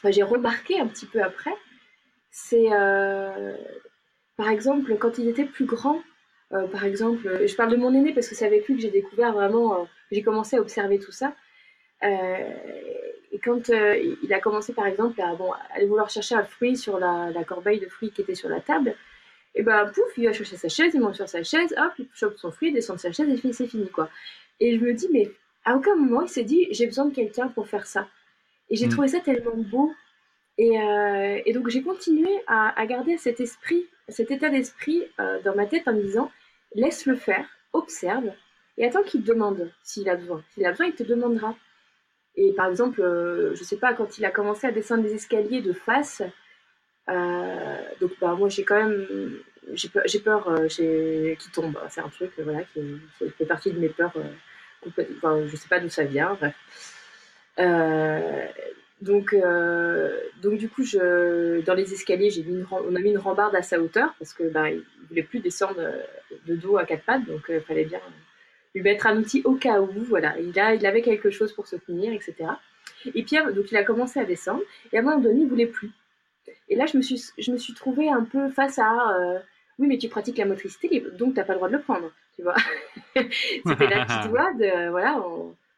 [0.10, 1.54] j'ai remarqué un petit peu après.
[2.32, 2.70] C'est
[4.36, 6.02] par exemple quand il était plus grand.
[6.50, 9.34] par exemple, je parle de mon aîné parce que c'est avec lui que j'ai découvert
[9.34, 11.36] vraiment, j'ai commencé à observer tout ça.
[13.32, 16.78] Et quand euh, il a commencé, par exemple, à bon, aller vouloir chercher un fruit
[16.78, 18.96] sur la, corbeille de fruits qui était sur la table,
[19.56, 22.08] et ben pouf, il va chercher sa chaise, il monte sur sa chaise, hop, il
[22.14, 24.10] chope son fruit, il descend de sa chaise et c'est fini, quoi.
[24.60, 25.32] Et je me dis, mais
[25.66, 28.08] à aucun moment il s'est dit, j'ai besoin de quelqu'un pour faire ça.
[28.70, 28.92] Et j'ai mm.
[28.92, 29.92] trouvé ça tellement beau.
[30.60, 35.56] Et, euh, et donc j'ai continué à, garder cet esprit, cet état d'esprit euh, dans
[35.56, 36.32] ma tête en me disant,
[36.74, 38.32] laisse-le faire, observe,
[38.78, 40.44] et attends qu'il te demande s'il a besoin.
[40.54, 41.56] S'il a besoin, il te demandera.
[42.38, 45.62] Et par exemple, euh, je sais pas, quand il a commencé à descendre les escaliers
[45.62, 46.22] de face,
[47.10, 49.40] euh, donc bah, moi j'ai quand même,
[49.74, 51.78] j'ai peur, euh, qu'il tombe.
[51.90, 53.02] C'est un truc voilà, qui,
[53.38, 54.14] fait partie de mes peurs.
[54.88, 56.38] enfin, je sais pas d'où ça vient.
[56.40, 56.56] Bref.
[59.02, 59.36] donc,
[60.42, 64.14] donc du coup, dans les escaliers, mis on a mis une rambarde à sa hauteur
[64.20, 65.82] parce que bah, il voulait plus descendre
[66.46, 68.02] de dos à quatre pattes, donc il fallait bien
[68.78, 70.38] lui mettre un outil au cas où, voilà.
[70.40, 72.36] Il, a, il avait quelque chose pour se tenir, etc.
[73.14, 74.62] Et Pierre, donc il a commencé à descendre,
[74.92, 75.92] et à un moment donné, il voulait plus.
[76.70, 79.40] Et là, je me suis, je me suis trouvée un peu face à, euh,
[79.80, 81.82] oui, mais tu pratiques la motricité libre, donc tu n'as pas le droit de le
[81.82, 82.56] prendre, tu vois.
[83.16, 85.24] C'était la petite voix de, voilà,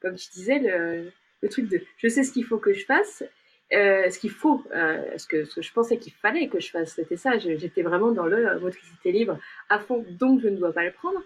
[0.01, 3.23] comme tu disais, le, le, truc de, je sais ce qu'il faut que je fasse,
[3.71, 6.71] euh, ce qu'il faut, euh, ce, que, ce, que, je pensais qu'il fallait que je
[6.71, 7.37] fasse, c'était ça.
[7.37, 9.37] J'étais vraiment dans le motricité libre
[9.69, 11.21] à fond, donc je ne dois pas le prendre.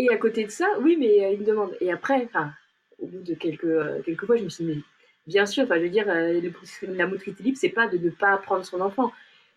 [0.00, 1.76] Et à côté de ça, oui, mais euh, il me demande.
[1.80, 2.52] Et après, enfin,
[3.00, 4.82] au bout de quelques, euh, quelques fois, je me suis dit, mais,
[5.26, 8.10] bien sûr, enfin, je veux dire, euh, le- la motricité libre, c'est pas de ne
[8.10, 9.12] pas prendre son enfant.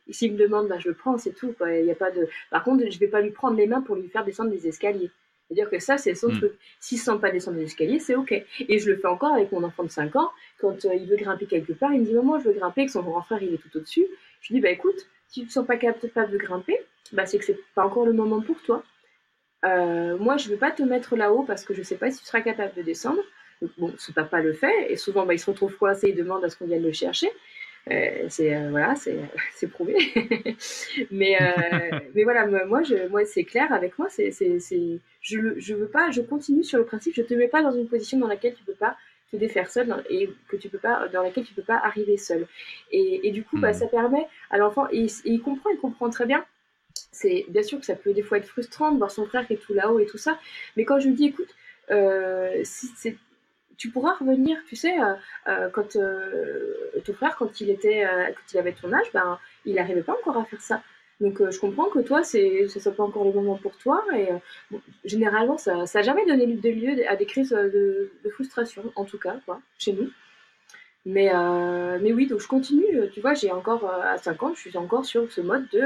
[0.10, 1.54] S'il me demande, bah, je le prends, c'est tout.
[1.58, 1.72] Quoi.
[1.74, 2.28] Il y a pas de...
[2.50, 5.12] Par contre, je vais pas lui prendre les mains pour lui faire descendre les escaliers.
[5.48, 6.38] C'est-à-dire que ça, c'est son Mm.
[6.38, 6.54] truc.
[6.80, 8.32] S'il ne sent pas descendre les escaliers, c'est OK.
[8.34, 10.32] Et je le fais encore avec mon enfant de 5 ans.
[10.60, 12.92] Quand euh, il veut grimper quelque part, il me dit Maman, je veux grimper, que
[12.92, 14.08] son grand frère, il est tout au-dessus.
[14.42, 14.96] Je lui dis Bah écoute,
[15.28, 16.78] si tu ne te sens pas capable de grimper,
[17.14, 18.84] bah, c'est que c'est pas encore le moment pour toi.
[19.66, 22.12] Euh, moi, je ne veux pas te mettre là-haut parce que je ne sais pas
[22.12, 23.22] si tu seras capable de descendre.
[23.62, 26.44] Donc, bon, ce papa le fait, et souvent, bah, il se retrouve coincé, il demande
[26.44, 27.30] à ce qu'on vienne le chercher.
[27.92, 29.20] Euh, c'est euh, voilà, c'est
[29.56, 29.96] c'est prouvé.
[31.12, 34.08] mais euh, mais voilà, moi, je, moi, c'est clair avec moi.
[34.10, 37.16] C'est c'est c'est je je veux pas, je continue sur le principe.
[37.16, 38.98] Je te mets pas dans une position dans laquelle tu peux pas
[39.32, 42.48] te défaire seul et que tu peux pas dans laquelle tu peux pas arriver seul.
[42.92, 43.74] Et, et du coup, bah, Mhm.
[43.74, 46.46] ça permet à l'enfant et il comprend, il comprend très bien.
[47.12, 49.54] C'est bien sûr que ça peut des fois être frustrant de voir son frère qui
[49.54, 50.40] est tout là-haut et tout ça.
[50.78, 51.54] Mais quand je lui dis, écoute,
[51.92, 52.64] euh,
[53.78, 55.14] tu pourras revenir, tu sais, euh,
[55.48, 55.98] euh, quand
[57.04, 60.38] ton frère, quand il était, quand il avait ton âge, ben, il n'arrivait pas encore
[60.38, 60.84] à faire ça.
[61.20, 64.04] Donc, je comprends que toi, c'est, ce soit pas encore le moment pour toi.
[64.16, 64.30] Et
[65.04, 69.62] généralement, ça, n'a jamais donné lieu à des crises de, frustration, en tout cas, quoi,
[69.78, 70.10] chez nous.
[71.06, 71.32] Mais,
[72.00, 73.10] mais oui, donc je continue.
[73.14, 75.82] Tu vois, j'ai encore à 5 ans, je suis encore sur ce mode de,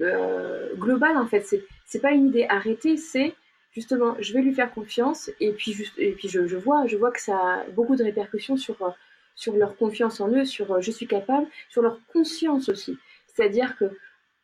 [0.00, 1.42] euh, de, euh, global en fait.
[1.42, 3.34] C'est, c'est pas une idée arrêtée, c'est
[3.72, 6.96] justement, je vais lui faire confiance et puis, juste, et puis je, je vois, je
[6.96, 8.90] vois que ça a beaucoup de répercussions sur, euh,
[9.34, 12.96] sur leur confiance en eux, sur euh, je suis capable, sur leur conscience aussi.
[13.26, 13.86] C'est-à-dire que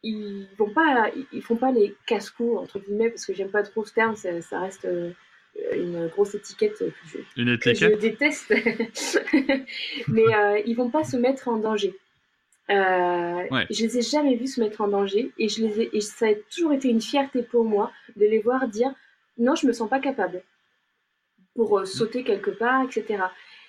[0.02, 3.84] ils vont pas, ils font pas les casse-cou entre guillemets parce que j'aime pas trop
[3.84, 5.10] ce terme, ça, ça reste euh,
[5.74, 7.98] une grosse étiquette que je, Une que je étiquette?
[7.98, 8.48] déteste.
[10.08, 11.94] Mais euh, ils vont pas se mettre en danger.
[12.70, 13.66] Euh, Ouais.
[13.70, 16.26] Je les ai jamais vus se mettre en danger et, je les ai, et ça
[16.28, 18.92] a toujours été une fierté pour moi de les voir dire
[19.38, 20.42] non, je me sens pas capable
[21.54, 23.24] pour euh, sauter quelque part, etc.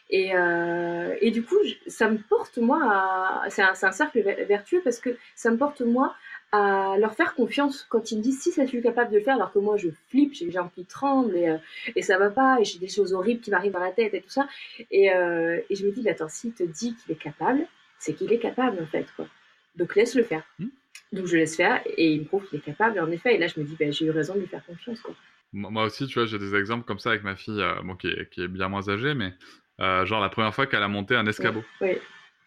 [0.10, 1.56] Et, euh, et du coup,
[1.88, 3.50] ça me porte moi à.
[3.50, 6.14] C'est un, un cercle ver- vertueux parce que ça me porte moi
[6.52, 9.24] à leur faire confiance quand ils me disent si ça je suis capable de le
[9.24, 11.58] faire alors que moi je flippe, j'ai les jambes qui tremblent et, euh,
[11.96, 14.22] et ça va pas et j'ai des choses horribles qui m'arrivent dans la tête et
[14.22, 14.48] tout ça.
[14.92, 17.66] Et, et je me dis, mais attends, s'il te dit qu'il est capable,
[18.02, 19.08] c'est qu'il est capable en fait.
[19.16, 19.28] Quoi.
[19.76, 20.44] Donc laisse-le faire.
[20.60, 20.68] Hmm.
[21.14, 22.98] Donc je laisse faire et il me prouve qu'il est capable.
[22.98, 24.66] Et en effet, et là je me dis, ben, j'ai eu raison de lui faire
[24.66, 25.00] confiance.
[25.02, 25.16] Quoi.
[25.54, 28.08] Moi aussi, tu vois, j'ai des exemples comme ça avec ma fille, euh, bon, qui,
[28.08, 29.34] est, qui est bien moins âgée, mais
[29.82, 31.64] euh, genre la première fois qu'elle a monté un escabeau.
[31.82, 31.98] Oui.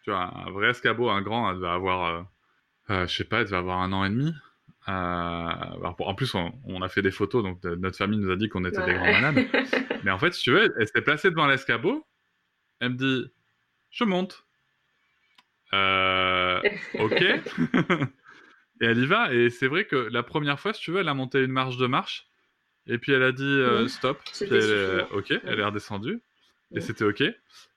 [0.03, 2.21] Tu vois, un vrai escabeau, un grand, elle devait avoir, euh,
[2.91, 4.33] euh, je sais pas, elle devait avoir un an et demi.
[5.97, 8.35] Pour- en plus, on, on a fait des photos, donc de- notre famille nous a
[8.35, 9.35] dit qu'on était des grands malades.
[10.03, 12.05] Mais en fait, si tu veux, elle s'est placée devant l'escabeau.
[12.79, 13.31] Elle me dit
[13.91, 14.44] Je monte.
[15.75, 16.61] Euh,
[16.99, 17.21] ok.
[18.81, 19.33] et elle y va.
[19.33, 21.77] Et c'est vrai que la première fois, si tu veux, elle a monté une marche
[21.77, 22.27] de marche.
[22.87, 23.89] Et puis elle a dit euh, Oui.
[23.89, 24.19] stop.
[24.31, 25.17] C'était Puis elle est- suffisant.
[25.17, 26.21] ok, elle est redescendue.
[26.75, 27.21] Et c'était ok.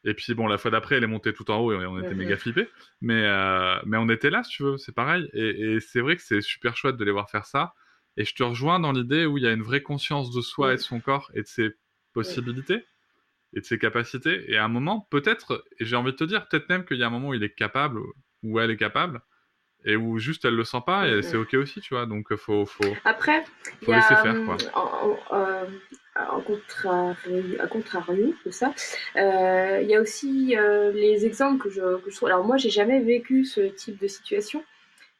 [0.05, 2.15] Et puis bon, la fois d'après, elle est montée tout en haut et on était
[2.15, 2.69] méga flippés.
[3.01, 5.29] Mais, euh, mais on était là, si tu veux, c'est pareil.
[5.35, 7.75] Et, et c'est vrai que c'est super chouette de les voir faire ça.
[8.17, 10.73] Et je te rejoins dans l'idée où il y a une vraie conscience de soi
[10.73, 11.71] et de son corps et de ses
[12.13, 12.85] possibilités
[13.55, 14.51] et de ses capacités.
[14.51, 17.03] Et à un moment, peut-être, et j'ai envie de te dire, peut-être même qu'il y
[17.03, 18.01] a un moment où il est capable,
[18.43, 19.21] où elle est capable,
[19.85, 22.07] et où juste elle le sent pas, et c'est ok aussi, tu vois.
[22.07, 22.95] Donc faut, faut...
[23.05, 23.45] Après,
[23.81, 24.57] il Faut y a, laisser faire, quoi.
[24.75, 25.65] En, en, euh,
[26.31, 27.17] en contrario,
[27.61, 28.75] à contrario de ça,
[29.17, 32.29] euh, il y a aussi euh, les exemples que je, que je trouve.
[32.29, 34.65] Alors moi, j'ai jamais vécu ce type de situation,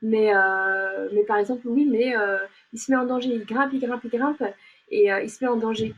[0.03, 2.39] mais, euh, mais par exemple, oui, mais euh,
[2.73, 4.43] il se met en danger, il grimpe, il grimpe, il grimpe,
[4.91, 5.95] et euh, il se met en danger.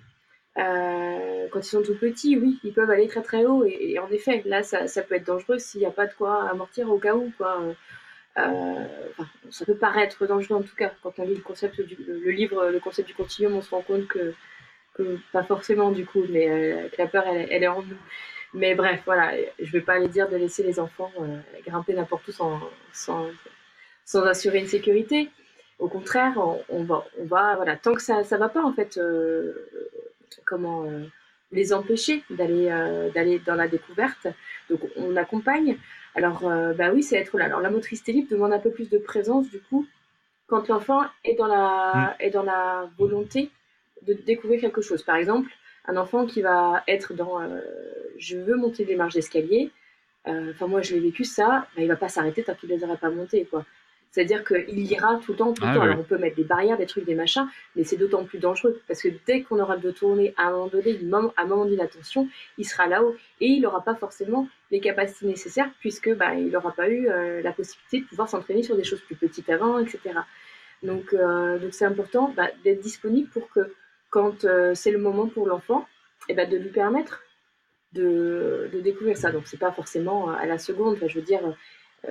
[0.59, 4.11] Euh, quand ils sont tout petits, oui, ils peuvent aller très très haut, et, en
[4.11, 7.15] effet, là, ça, peut être dangereux s'il n'y a pas de quoi amortir au cas
[7.15, 7.33] où.
[8.39, 8.85] Euh,
[9.51, 10.93] ça peut paraître dangereux en tout cas.
[11.03, 14.07] Quand on lit le concept le, livre, le concept du continuum, on se rend compte
[14.07, 14.35] que,
[15.33, 17.97] pas forcément du coup, mais euh, que la peur, elle, est en nous.
[18.53, 21.13] Mais bref, voilà, je vais pas aller dire de laisser les enfants
[21.67, 22.61] grimper n'importe où sans,
[22.93, 25.31] sans, assurer une sécurité.
[25.79, 26.37] Au contraire,
[26.69, 28.99] on, va, on va, voilà, tant que ça, ça va pas en fait,
[30.45, 31.05] comment euh,
[31.53, 34.27] les empêcher d'aller, euh, d'aller dans la découverte.
[34.69, 35.77] Donc on accompagne.
[36.15, 37.45] Alors, euh, bah oui, c'est être là.
[37.45, 39.87] Alors, la motricité libre demande un peu plus de présence, du coup,
[40.49, 43.51] quand l'enfant est dans la, est dans la volonté
[44.03, 45.03] de découvrir quelque chose.
[45.03, 45.51] Par exemple,
[45.87, 47.61] un enfant qui va être dans euh,
[48.19, 49.71] je veux monter des marches d'escalier.
[50.27, 51.67] euh, Enfin, moi, je l'ai vécu ça.
[51.77, 53.65] Bah, il va pas s'arrêter tant qu'il ne les aura pas montées, quoi.
[54.13, 55.81] C'est-à-dire qu'il ira tout le temps, tout le Ah temps.
[55.83, 55.87] oui.
[55.87, 57.47] Alors, on peut mettre des barrières, des trucs, des machins,
[57.77, 60.67] mais c'est d'autant plus dangereux parce que dès qu'on aura de tourner à un moment
[60.67, 60.99] donné,
[61.37, 65.71] à un moment d'inattention, il sera là-haut et il n'aura pas forcément les capacités nécessaires
[65.79, 69.01] puisque bah, il n'aura pas eu euh, la possibilité de pouvoir s'entraîner sur des choses
[69.01, 70.01] plus petites avant, etc.
[70.83, 73.73] Donc, euh, donc c'est important bah, d'être disponible pour que
[74.11, 75.87] quand euh, c'est le moment pour l'enfant,
[76.29, 77.23] ben, de lui permettre
[77.93, 79.31] de, de découvrir ça.
[79.31, 80.95] Donc c'est pas forcément à la seconde.
[80.95, 81.41] Enfin, je veux dire,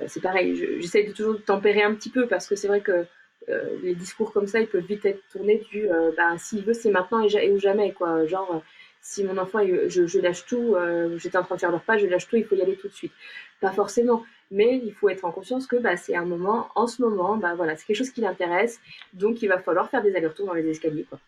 [0.06, 0.54] c'est pareil.
[0.80, 3.06] J'essaie de toujours tempérer un petit peu parce que c'est vrai que
[3.48, 6.90] euh, les discours comme ça, ils peuvent vite être tournés du bah, s'il veut, c'est
[6.90, 7.92] maintenant et, ou jamais.
[7.92, 8.26] Quoi.
[8.26, 8.62] Genre,
[9.00, 10.76] si mon enfant, je, lâche tout,
[11.16, 12.88] j'étais en train de faire le repas, je lâche tout, il faut y aller tout
[12.88, 13.12] de suite.
[13.60, 14.24] Pas forcément.
[14.50, 17.54] Mais il faut être en conscience que bah, c'est un moment, en ce moment, bah,
[17.54, 18.80] voilà, c'est quelque chose qui l'intéresse.
[19.12, 21.06] Donc il va falloir faire des allers-retours dans les escaliers.
[21.08, 21.18] Quoi.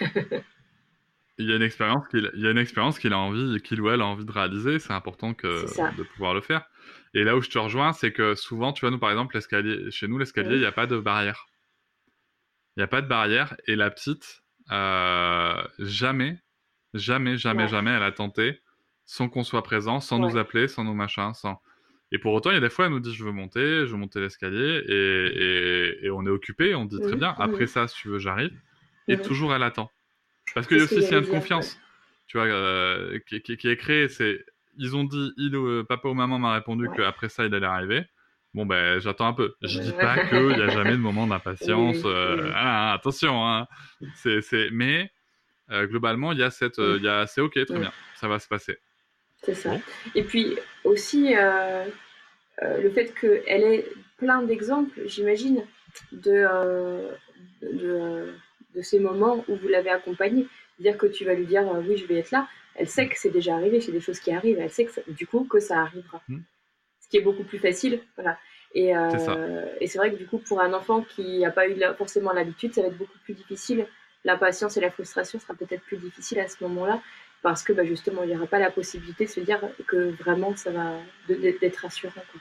[1.38, 3.80] il y a une expérience qu'il il y a une expérience qu'il a envie qu'il
[3.80, 5.46] ou elle a envie de réaliser c'est important que
[5.96, 6.64] de pouvoir le faire.
[7.14, 9.90] Et là où je te rejoins c'est que souvent tu vois nous par exemple l'escalier
[9.90, 11.46] chez nous l'escalier il n'y a pas de barrière.
[12.76, 16.38] Il n'y a pas de barrière et la petite euh, jamais
[16.94, 18.60] jamais jamais jamais elle a tenté
[19.04, 21.60] sans qu'on soit présent sans nous appeler sans nos machins sans.
[22.14, 23.92] Et pour autant il y a des fois elle nous dit je veux monter je
[23.92, 27.34] veux monter l'escalier et, et, on est occupé on dit très bien.
[27.38, 28.52] après ça si tu veux j'arrive.
[29.08, 29.90] Et toujours elle attend
[30.54, 31.78] parce qu'il y a aussi lien de confiance,
[32.26, 34.08] tu vois, euh, qui, est créé.
[34.08, 34.44] C'est,
[34.78, 38.04] ils ont dit, il, euh, papa ou maman m'a répondu qu'après ça, il allait arriver.
[38.54, 39.54] Bon, ben, j'attends un peu.
[39.62, 42.02] Je dis pas qu'il n'y a jamais de moment d'impatience.
[42.04, 43.66] Euh, ah, attention, hein.
[44.14, 44.68] C'est, c'est...
[44.72, 45.10] Mais
[45.70, 48.46] globalement, il y a cette, il y a, c'est ok, très bien, ça va se
[48.46, 48.76] passer.
[49.38, 49.78] C'est ça.
[50.14, 53.86] Et puis aussi, le fait qu'elle ait
[54.18, 55.64] plein d'exemples, j'imagine,
[56.12, 57.08] de,
[57.62, 58.34] de
[58.74, 60.46] de ces moments où vous l'avez accompagnée.
[60.78, 62.48] Dire que tu vas lui dire euh, oui, je vais être là.
[62.74, 64.58] Elle sait que c'est déjà arrivé, c'est des choses qui arrivent.
[64.58, 66.22] Elle sait que du coup que ça arrivera.
[66.28, 66.40] Hmm.
[67.00, 68.00] Ce qui est beaucoup plus facile.
[68.16, 68.38] Voilà.
[68.74, 71.76] Et, euh, et c'est vrai que du coup, pour un enfant qui n'a pas eu
[71.98, 73.86] forcément l'habitude, ça va être beaucoup plus difficile.
[74.24, 77.02] La patience et la frustration sera peut-être plus difficile à ce moment-là
[77.42, 80.56] parce que bah, justement, il n'y aura pas la possibilité de se dire que vraiment
[80.56, 80.92] ça va
[81.28, 82.14] d'être rassurant.
[82.14, 82.40] Quoi.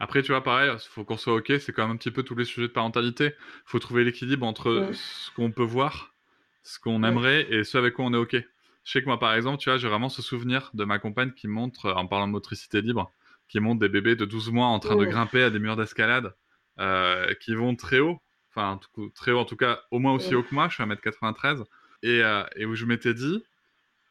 [0.00, 2.22] Après, tu vois, pareil, il faut qu'on soit OK, c'est quand même un petit peu
[2.22, 3.26] tous les sujets de parentalité.
[3.26, 6.14] Il faut trouver l'équilibre entre ce qu'on peut voir,
[6.62, 8.36] ce qu'on aimerait et ce avec quoi on est OK.
[8.84, 11.32] Je sais que moi, par exemple, tu vois, j'ai vraiment ce souvenir de ma compagne
[11.32, 13.10] qui montre, en parlant de motricité libre,
[13.48, 16.34] qui montre des bébés de 12 mois en train de grimper à des murs d'escalade
[16.80, 18.78] euh, qui vont très haut, enfin,
[19.14, 21.64] très haut en tout cas, au moins aussi haut que moi, je suis à 1m93,
[22.02, 23.42] et, euh, et où je m'étais dit,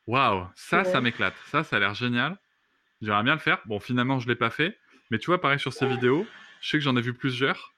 [0.08, 2.38] waouh, ça, ça m'éclate, ça, ça a l'air génial,
[3.02, 3.60] j'aimerais bien le faire.
[3.66, 4.78] Bon, finalement, je ne l'ai pas fait,
[5.14, 6.26] mais tu vois, pareil sur ces vidéos,
[6.60, 7.76] je sais que j'en ai vu plusieurs.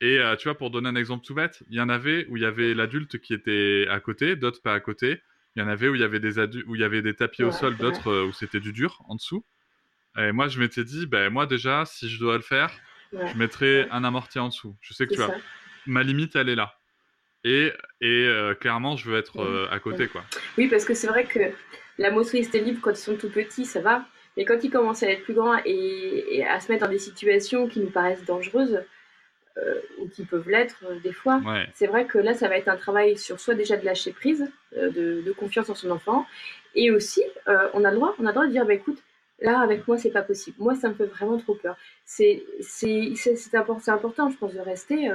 [0.00, 2.36] Et euh, tu vois, pour donner un exemple tout bête, il y en avait où
[2.36, 5.22] il y avait l'adulte qui était à côté, d'autres pas à côté.
[5.54, 7.44] Il y en avait où il y avait des, où il y avait des tapis
[7.44, 9.44] au sol, d'autres euh, où c'était du dur en dessous.
[10.18, 12.72] Et moi, je m'étais dit, ben, moi déjà, si je dois le faire,
[13.12, 14.74] je mettrais un amorti en dessous.
[14.80, 15.36] Je sais que tu vois,
[15.86, 16.74] ma limite, elle est là.
[17.44, 20.08] Et, et euh, clairement, je veux être à côté.
[20.08, 20.24] quoi.
[20.58, 21.38] Oui, parce que c'est vrai que
[21.96, 24.04] la motricité libre, quand ils sont tout petits, ça va.
[24.36, 27.68] Mais quand ils commencent à être plus grands et, à se mettre dans des situations
[27.68, 28.82] qui nous paraissent dangereuses,
[29.58, 31.40] euh, ou qui peuvent l'être euh, des fois,
[31.72, 34.50] c'est vrai que là, ça va être un travail sur soit déjà de lâcher prise,
[34.76, 36.26] euh, de, confiance en son enfant,
[36.74, 37.22] et aussi,
[37.72, 38.98] on a le droit, on a le droit de dire, bah, écoute,
[39.40, 40.58] là, avec moi, c'est pas possible.
[40.60, 41.74] Moi, ça me fait vraiment trop peur.
[42.04, 42.44] C'est
[43.54, 45.10] important, important, je pense, de rester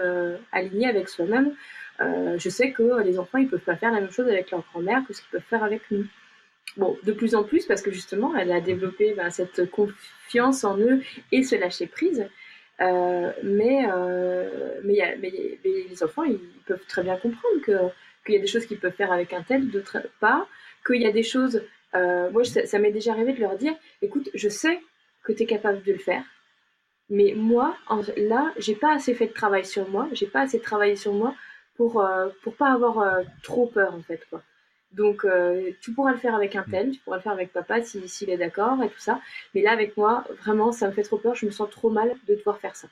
[0.52, 1.54] aligné avec soi-même.
[2.00, 5.04] je sais que les enfants, ils peuvent pas faire la même chose avec leur grand-mère
[5.08, 6.08] que ce qu'ils peuvent faire avec nous
[6.78, 10.78] bon, de plus en plus, parce que justement, elle a développé ben, cette confiance en
[10.78, 12.28] eux et se lâcher prise.
[12.82, 15.18] Euh, mais, euh, mais,
[15.64, 19.12] les enfants, ils peuvent très bien comprendre qu'il y a des choses qu'ils peuvent faire
[19.12, 20.48] avec un tel, d'autres pas,
[20.86, 21.64] qu'il y a des choses...
[21.94, 24.80] Euh, moi, ça, m'est déjà arrivé de leur dire, écoute, je sais
[25.24, 26.24] que tu es capable de le faire,
[27.10, 27.76] mais moi,
[28.16, 31.36] là, j'ai pas assez fait de travail sur moi, j'ai pas assez travaillé sur moi
[31.76, 32.04] pour,
[32.44, 34.42] pour pas avoir trop peur, en fait, quoi.
[34.94, 37.82] Donc, euh, tu pourras le faire avec un tel, tu pourras le faire avec papa
[37.82, 39.22] s'il si, est d'accord et tout ça.
[39.56, 41.34] Mais là, avec moi, vraiment, ça me fait trop peur.
[41.36, 42.88] Je me sens trop mal de devoir faire ça.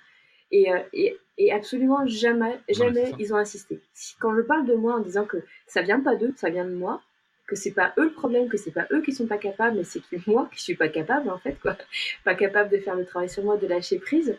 [0.52, 3.80] Et, euh, et, et absolument jamais, jamais ils ont insisté.
[4.20, 6.74] Quand je parle de moi en disant que ça vient pas d'eux, ça vient de
[6.74, 7.02] moi,
[7.48, 9.84] que c'est pas eux le problème, que c'est pas eux qui sont pas capables, mais
[9.84, 11.76] c'est moi qui suis pas capable en fait, quoi.
[12.24, 14.38] Pas capable de faire le travail sur moi, de lâcher prise.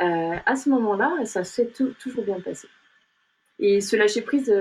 [0.00, 2.68] Euh, à ce moment-là, ça s'est toujours bien passé.
[3.58, 4.52] Et ce lâcher prise,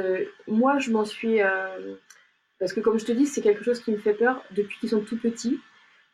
[0.47, 1.39] moi, je m'en suis
[2.61, 4.89] parce que comme je te dis, c'est quelque chose qui me fait peur depuis qu'ils
[4.89, 5.59] sont tout petits.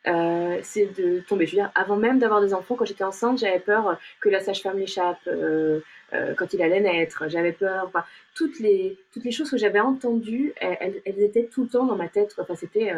[0.06, 1.44] Euh, c'est de tomber.
[1.44, 4.40] Je veux dire, avant même d'avoir des enfants, quand j'étais enceinte, j'avais peur que la
[4.40, 5.80] sage-femme l'échappe euh,
[6.14, 7.24] euh, quand il allait naître.
[7.28, 7.92] J'avais peur.
[8.34, 12.08] Toutes les toutes les choses que j'avais entendues, elles, étaient tout le temps dans ma
[12.08, 12.34] tête.
[12.38, 12.94] Enfin, c'était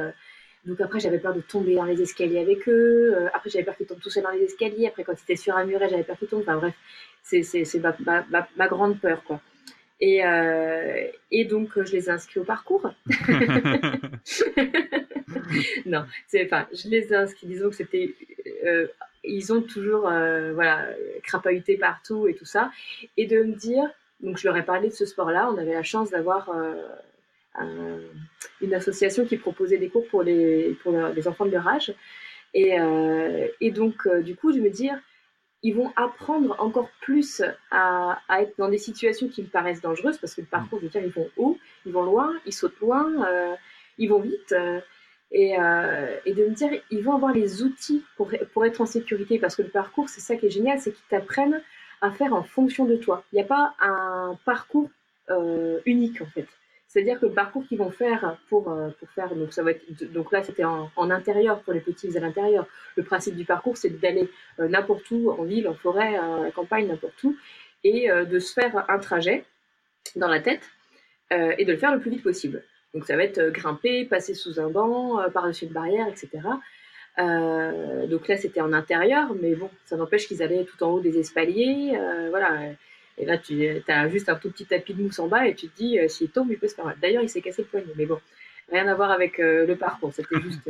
[0.65, 3.17] donc après, j'avais peur de tomber dans les escaliers avec eux.
[3.35, 4.87] après, j'avais peur qu'ils tombent tout seuls dans les escaliers.
[4.87, 6.43] Après, quand ils étaient sur un muret, j'avais peur qu'ils tombent.
[6.43, 6.75] Enfin bref,
[7.25, 7.97] c'est ma,
[8.31, 9.41] ma, ma, grande peur, quoi.
[10.01, 12.91] Et, euh, et donc, je les ai inscrits au parcours.
[15.87, 16.69] non, c'est pas.
[16.73, 17.47] Je les ai inscrits.
[17.47, 18.15] Disons que c'était.
[18.65, 18.87] Euh,
[19.23, 20.89] ils ont toujours, euh, voilà,
[21.23, 22.71] crapahuté partout et tout ça.
[23.17, 23.85] Et de me dire.
[24.21, 25.51] Donc, je leur ai parlé de ce sport-là.
[25.51, 26.51] On avait la chance d'avoir
[28.61, 31.95] une association qui proposait des cours pour les, pour les enfants de leur âge.
[32.53, 32.77] Et,
[33.63, 35.01] et donc, du coup, je me dire,
[35.63, 40.19] ils vont apprendre encore plus à, à, être dans des situations qui me paraissent dangereuses
[40.19, 42.81] parce que le parcours, je veux dire, ils vont haut, ils vont loin, ils sautent
[42.81, 43.07] loin,
[43.99, 44.55] ils vont vite?
[45.33, 48.87] Et, euh, et, de me dire, ils vont avoir les outils pour, pour être en
[48.87, 49.39] sécurité.
[49.39, 51.63] Parce que le parcours, c'est ça qui est génial, c'est qu'ils t'apprennent
[52.01, 53.25] à faire en fonction de toi.
[53.33, 54.91] Il n'y a pas un parcours
[55.31, 56.49] euh, unique, en fait.
[56.91, 60.13] C'est-à-dire que le parcours qu'ils vont faire pour, euh, pour faire, donc ça va être,
[60.13, 62.67] donc là c'était en, intérieur pour les petits à l'intérieur.
[62.97, 64.29] Le principe du parcours, c'est d'aller
[64.59, 67.37] euh, n'importe où, en ville, en forêt, à la campagne, n'importe où,
[67.85, 69.45] et euh, de se faire un trajet
[70.17, 70.69] dans la tête
[71.33, 72.65] euh, et de le faire le plus vite possible.
[72.93, 76.41] Donc ça va être euh, grimper, passer sous un banc, euh, par-dessus une barrière, etc.
[77.19, 81.01] Euh, donc là, c'était en intérieur, mais bon, ça n'empêche qu'ils allaient tout en haut
[81.01, 81.97] des espaliers.
[81.97, 82.73] Euh, voilà.
[83.21, 85.69] Et là, tu as juste un tout petit tapis de mousse en bas et tu
[85.69, 86.97] te dis, euh, s'il tombe, il peut se faire mal.
[87.01, 88.19] D'ailleurs, il s'est cassé le poignet, mais bon,
[88.71, 90.13] rien à voir avec le parcours.
[90.13, 90.63] C'était juste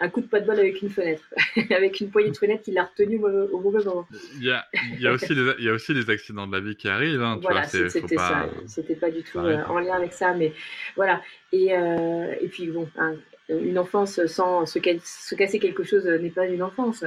[0.00, 1.24] un coup de pas de bol avec une fenêtre,
[1.70, 4.06] avec une poignée de fenêtre qui l'a retenu au, mauvais moment.
[4.36, 4.64] Il y a,
[4.94, 6.88] il y a aussi les, il y a aussi les accidents de la vie qui
[6.88, 7.22] arrivent.
[7.22, 8.48] Hein, voilà, c'était ça.
[8.66, 10.52] C'était pas du tout euh, en lien avec ça, mais
[10.94, 11.20] voilà.
[11.52, 13.14] Et, euh, et puis bon, hein,
[13.48, 17.04] une enfance sans se, se, casser quelque chose n'est pas une enfance.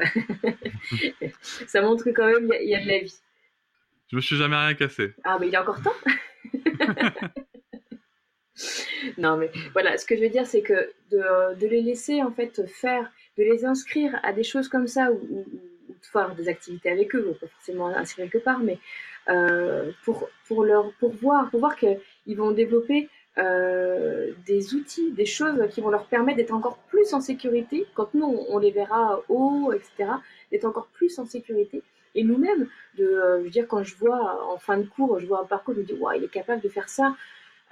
[1.68, 3.22] ça montre quand même il y, y, a de la vie.
[4.12, 5.14] Je me suis jamais rien cassé.
[5.24, 5.96] Ah, mais il y a encore temps.
[9.18, 12.68] non, mais voilà, ce que je veux dire, c'est que de, les laisser en fait
[12.68, 15.46] faire, de les inscrire à des choses comme ça, ou,
[15.88, 18.80] de faire des activités avec eux, pas forcément inscrire quelque part, mais
[19.30, 20.28] euh, pour,
[20.66, 23.08] leur, pour voir, pour voir qu'ils vont développer
[23.38, 28.14] euh, des outils, des choses qui vont leur permettre d'être encore plus en sécurité, quand
[28.14, 30.12] nous on les verra haut, etc.,
[30.52, 31.82] d'être encore plus en sécurité.
[32.16, 35.26] Et nous-mêmes, de, euh, je veux dire, quand je vois en fin de cours, je
[35.26, 37.16] vois un parcours, je me dis, ouais, il est capable de faire ça.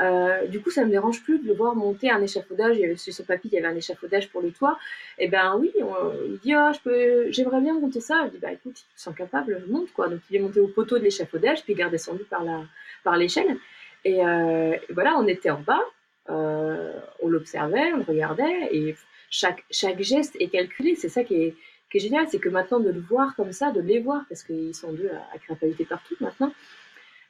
[0.02, 2.78] Euh, du coup, ça me dérange plus de le voir monter un échafaudage.
[2.78, 4.80] Il y avait, sur son papy, il y avait un échafaudage pour le toit.
[5.18, 8.24] Et ben oui, on, il dit peux, j'aimerais bien monter ça.
[8.28, 10.08] Je dis bah écoute, te sens capable, monte quoi.
[10.08, 12.62] Donc il est monté au poteau de l'échafaudage, puis il est descendu par la,
[13.04, 13.58] par l'échelle.
[14.06, 15.84] Et, euh, et, voilà, on était en bas,
[16.28, 18.96] on l'observait, on le regardait, et
[19.30, 20.96] chaque chaque geste est calculé.
[20.96, 21.56] C'est ça qui est
[21.90, 24.44] qui est génial, c'est que maintenant de le voir comme ça, de les voir, parce
[24.44, 26.54] qu'ils sont deux à, à partout maintenant.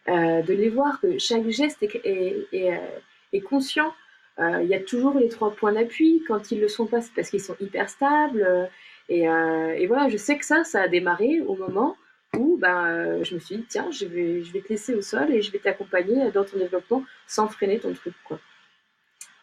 [0.08, 3.94] Euh, de les voir que chaque geste est, est conscient.
[4.40, 6.24] Euh, il y a toujours les trois points d'appui.
[6.28, 8.70] Quand ils le sont pas, c'est parce qu'ils sont hyper stables.
[9.08, 9.26] Et,
[9.88, 11.96] voilà, je sais que ça, ça a démarré au moment
[12.38, 15.32] où ben, je me suis dit, tiens, je vais, je vais te laisser au sol
[15.32, 18.14] et je vais t'accompagner dans ton développement sans freiner ton truc.
[18.24, 18.40] Quoi.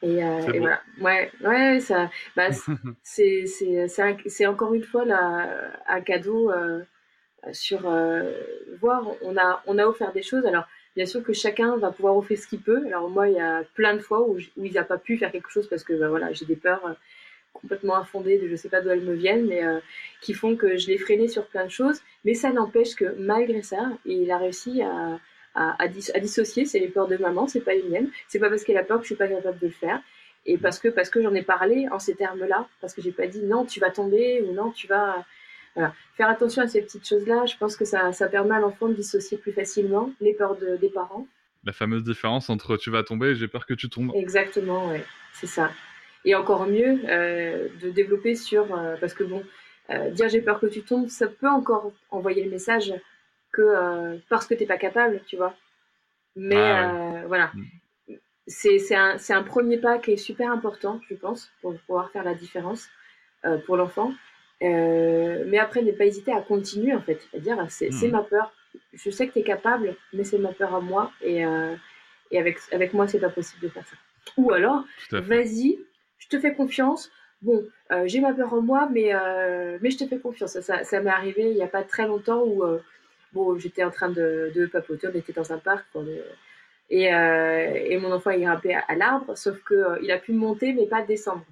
[0.03, 0.80] Et, euh, et voilà.
[1.01, 2.49] Ouais, ouais, ça, bah,
[3.03, 5.49] c'est, c'est, c'est, encore une fois là,
[5.88, 6.82] un cadeau euh,
[7.53, 8.32] sur euh,
[8.80, 9.09] voir.
[9.22, 10.44] On a, on a offert des choses.
[10.44, 10.66] Alors,
[10.97, 12.86] bien sûr que chacun va pouvoir offrir ce qu'il peut.
[12.86, 15.32] Alors, moi, il y a plein de fois où, où il n'a pas pu faire
[15.32, 16.97] quelque chose parce que bah, voilà, j'ai des peurs
[17.55, 19.62] complètement infondées, de je sais pas d'où elles me viennent, mais
[20.20, 22.03] qui font que je l'ai freiné sur plein de choses.
[22.26, 25.18] Mais ça n'empêche que malgré ça, il a réussi à
[25.57, 26.65] à, à, dis à, dissocier.
[26.65, 28.11] C'est les peurs de maman, c'est pas les miennes.
[28.29, 30.01] C'est pas parce qu'elle a peur que je suis pas capable de le faire.
[30.45, 33.27] Et parce que parce que j'en ai parlé en ces termes-là, parce que j'ai pas
[33.27, 35.25] dit non, tu vas tomber ou non, tu vas.
[35.75, 35.93] Voilà.
[36.17, 38.95] Faire attention à ces petites choses-là, je pense que ça, ça permet à l'enfant de
[38.95, 41.27] dissocier plus facilement les peurs de, des parents.
[41.65, 44.13] La fameuse différence entre tu vas tomber et j'ai peur que tu tombes.
[44.15, 45.05] Exactement, ouais,
[45.35, 45.71] c'est ça.
[46.25, 49.43] Et encore mieux euh, de développer sur euh, parce que bon,
[49.91, 52.93] euh, dire j'ai peur que tu tombes, ça peut encore envoyer le message
[53.57, 55.55] que euh, parce que t'es pas capable, tu vois.
[56.37, 57.23] Mais ah, ouais.
[57.23, 58.15] euh, voilà, mm.
[58.47, 62.35] c'est un, un, premier pas qui est super important, je pense, pour pouvoir faire la
[62.35, 62.89] différence
[63.47, 64.13] euh, pour l'enfant.
[64.61, 68.11] Mais après, ne pas hésiter à continuer, en fait, à dire c'est mm.
[68.11, 68.53] ma peur.
[68.93, 71.11] Je sais que tu es capable, mais c'est ma peur à moi.
[71.23, 71.43] Et,
[72.31, 73.97] et avec, avec moi, c'est pas possible de faire ça.
[74.37, 75.79] Ou alors, vas-y,
[76.19, 77.11] je te fais confiance.
[77.43, 79.13] Bon, euh, j'ai ma peur en moi, mais,
[79.81, 80.53] mais je te fais confiance.
[80.53, 82.63] Ça, ça, ça m'est arrivé il n'y a pas très longtemps où
[83.59, 85.87] j'étais en train de, papoter, on était dans un parc.
[86.91, 90.72] et, euh, et, mon enfant, il grimpait à, l'arbre, sauf qu'il euh, a pu monter,
[90.72, 91.45] mais pas descendre.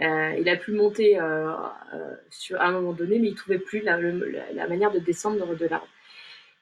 [0.00, 1.18] Euh, il a pu monter
[2.30, 5.88] sur, à un moment donné, mais il trouvait plus la manière de descendre de l'arbre.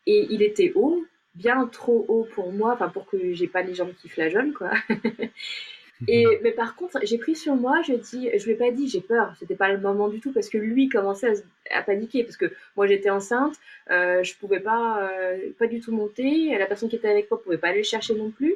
[0.07, 3.75] Et il était haut, bien trop haut pour moi, enfin pour que j'ai pas les
[3.75, 4.71] jambes qui flageolent, quoi.
[6.07, 8.89] Et, mais par contre, j'ai pris sur moi, je dis, je lui ai pas dit
[8.89, 11.29] j'ai peur, c'était pas le moment du tout parce que lui commençait
[11.73, 13.55] à, à paniquer parce que moi j'étais enceinte,
[13.91, 17.43] euh, je pouvais pas, euh, pas du tout monter, la personne qui était avec moi
[17.43, 18.55] pouvait pas aller le chercher non plus,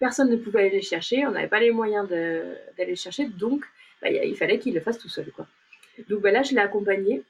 [0.00, 3.64] personne ne pouvait aller le chercher, on n'avait pas les moyens d'aller le chercher, donc
[4.02, 5.46] bah, il fallait qu'il le fasse tout seul quoi.
[6.10, 7.22] Donc bah, là je l'ai accompagné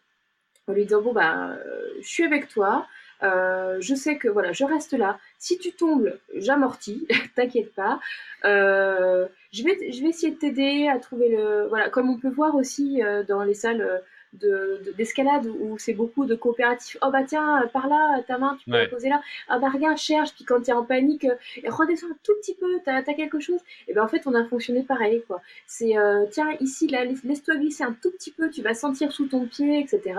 [0.66, 2.86] en lui disant bon bah euh, je suis avec toi,
[3.22, 5.16] Euh, je sais que voilà, je reste là.
[5.38, 7.06] Si tu tombes, j'amortis,
[7.36, 8.00] t'inquiète pas.
[8.44, 12.30] Euh, je vais, je vais essayer de t'aider à trouver le, voilà, comme on peut
[12.30, 13.98] voir aussi euh, dans les salles euh,
[14.32, 16.96] de- d'escalade où c'est beaucoup de coopératifs.
[17.02, 18.84] Oh bah tiens, par là, ta main, tu peux Ouais.
[18.84, 19.20] la poser là.
[19.48, 20.32] Ah bah regarde, cherche.
[20.34, 21.34] Puis quand t'es en panique, euh,
[21.68, 22.78] redescends un tout petit peu.
[22.82, 23.60] T'as as quelque chose.
[23.88, 25.42] Et ben en fait, on a fonctionné pareil quoi.
[25.66, 28.48] C'est euh, tiens ici là, laisse-toi glisser un tout petit peu.
[28.48, 30.18] Tu vas sentir sous ton pied, etc.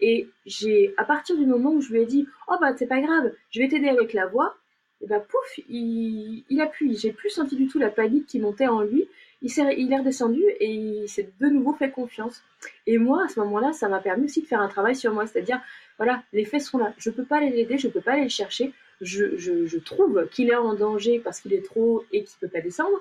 [0.00, 3.00] Et j'ai à partir du moment où je lui ai dit, oh bah c'est pas
[3.02, 4.56] grave, je vais t'aider avec la voix.
[5.02, 6.96] Et bah pouf, il, il appuie.
[6.96, 9.08] J'ai plus senti du tout la panique qui montait en lui.
[9.42, 12.42] Il, s'est, il est redescendu et il s'est de nouveau fait confiance.
[12.86, 15.26] Et moi, à ce moment-là, ça m'a permis aussi de faire un travail sur moi.
[15.26, 15.60] C'est-à-dire,
[15.96, 16.92] voilà, les faits sont là.
[16.98, 18.72] Je peux pas aller l'aider, je peux pas aller le chercher.
[19.00, 23.00] Je, trouve qu'il est en danger parce qu'il est trop et qu'il peut pas descendre.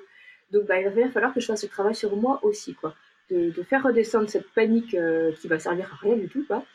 [0.52, 2.96] Donc, bah, il va falloir que je fasse le travail sur moi aussi, quoi.
[3.30, 6.66] De, de faire redescendre cette panique euh, qui va servir à rien du tout, quoi.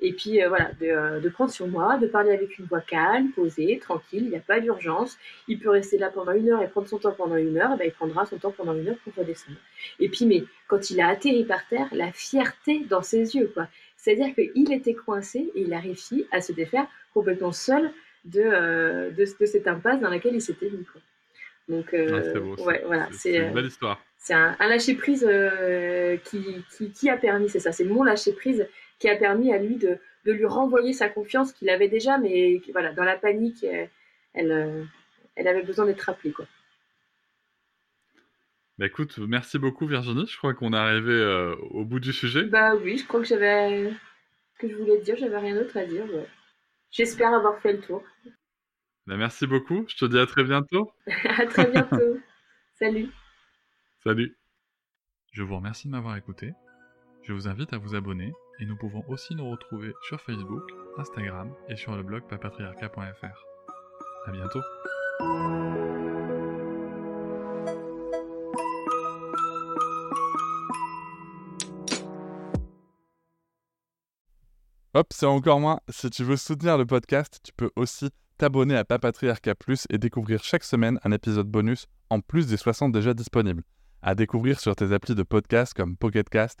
[0.00, 2.80] Et puis, euh, voilà, de, euh, de prendre sur moi, de parler avec une voix
[2.80, 5.16] calme, posée, tranquille, il n'y a pas d'urgence.
[5.48, 7.76] Il peut rester là pendant une heure et prendre son temps pendant une heure, et
[7.78, 9.56] ben, il prendra son temps pendant une heure pour redescendre.
[10.00, 13.68] Et puis, mais quand il a atterri par terre, la fierté dans ses yeux, quoi.
[13.96, 17.90] C'est-à-dire qu'il était coincé et il a réussi à se défaire complètement seul
[18.26, 21.00] de, euh, de, de cette impasse dans laquelle il s'était mis, quoi.
[21.68, 22.86] Donc, euh, Ouais, beau.
[22.86, 23.98] voilà, C'est- une belle histoire.
[24.18, 28.02] c'est un, un lâcher prise euh, qui, qui, qui a permis, c'est ça, c'est mon
[28.02, 28.66] lâcher prise
[28.98, 32.60] qui a permis à lui de, de lui renvoyer sa confiance qu'il avait déjà, mais
[32.72, 33.90] voilà, dans la panique, elle,
[34.34, 34.84] elle, euh,
[35.36, 36.46] elle avait besoin d'être rappelée, quoi.
[38.76, 40.26] Bah écoute, merci beaucoup Virginie.
[40.26, 42.42] Je crois qu'on est arrivé euh, au bout du sujet.
[42.42, 43.92] Bah oui, je crois que j'avais
[44.58, 46.06] que je voulais te dire, j'avais rien d'autre à dire.
[46.90, 48.02] J'espère avoir fait le tour.
[49.06, 49.84] Bah, merci beaucoup.
[49.88, 50.92] Je te dis à très bientôt.
[51.24, 52.18] à très bientôt.
[52.74, 53.08] Salut.
[54.02, 54.36] Salut.
[55.32, 56.52] Je vous remercie de m'avoir écouté.
[57.22, 60.62] Je vous invite à vous abonner et nous pouvons aussi nous retrouver sur Facebook,
[60.98, 63.44] Instagram et sur le blog papatriarca.fr.
[64.26, 64.60] À bientôt.
[74.96, 75.80] Hop, c'est encore moins.
[75.88, 80.44] Si tu veux soutenir le podcast, tu peux aussi t'abonner à Papatriarca Plus et découvrir
[80.44, 83.64] chaque semaine un épisode bonus en plus des 60 déjà disponibles.
[84.02, 86.60] À découvrir sur tes applis de podcast comme Pocketcast,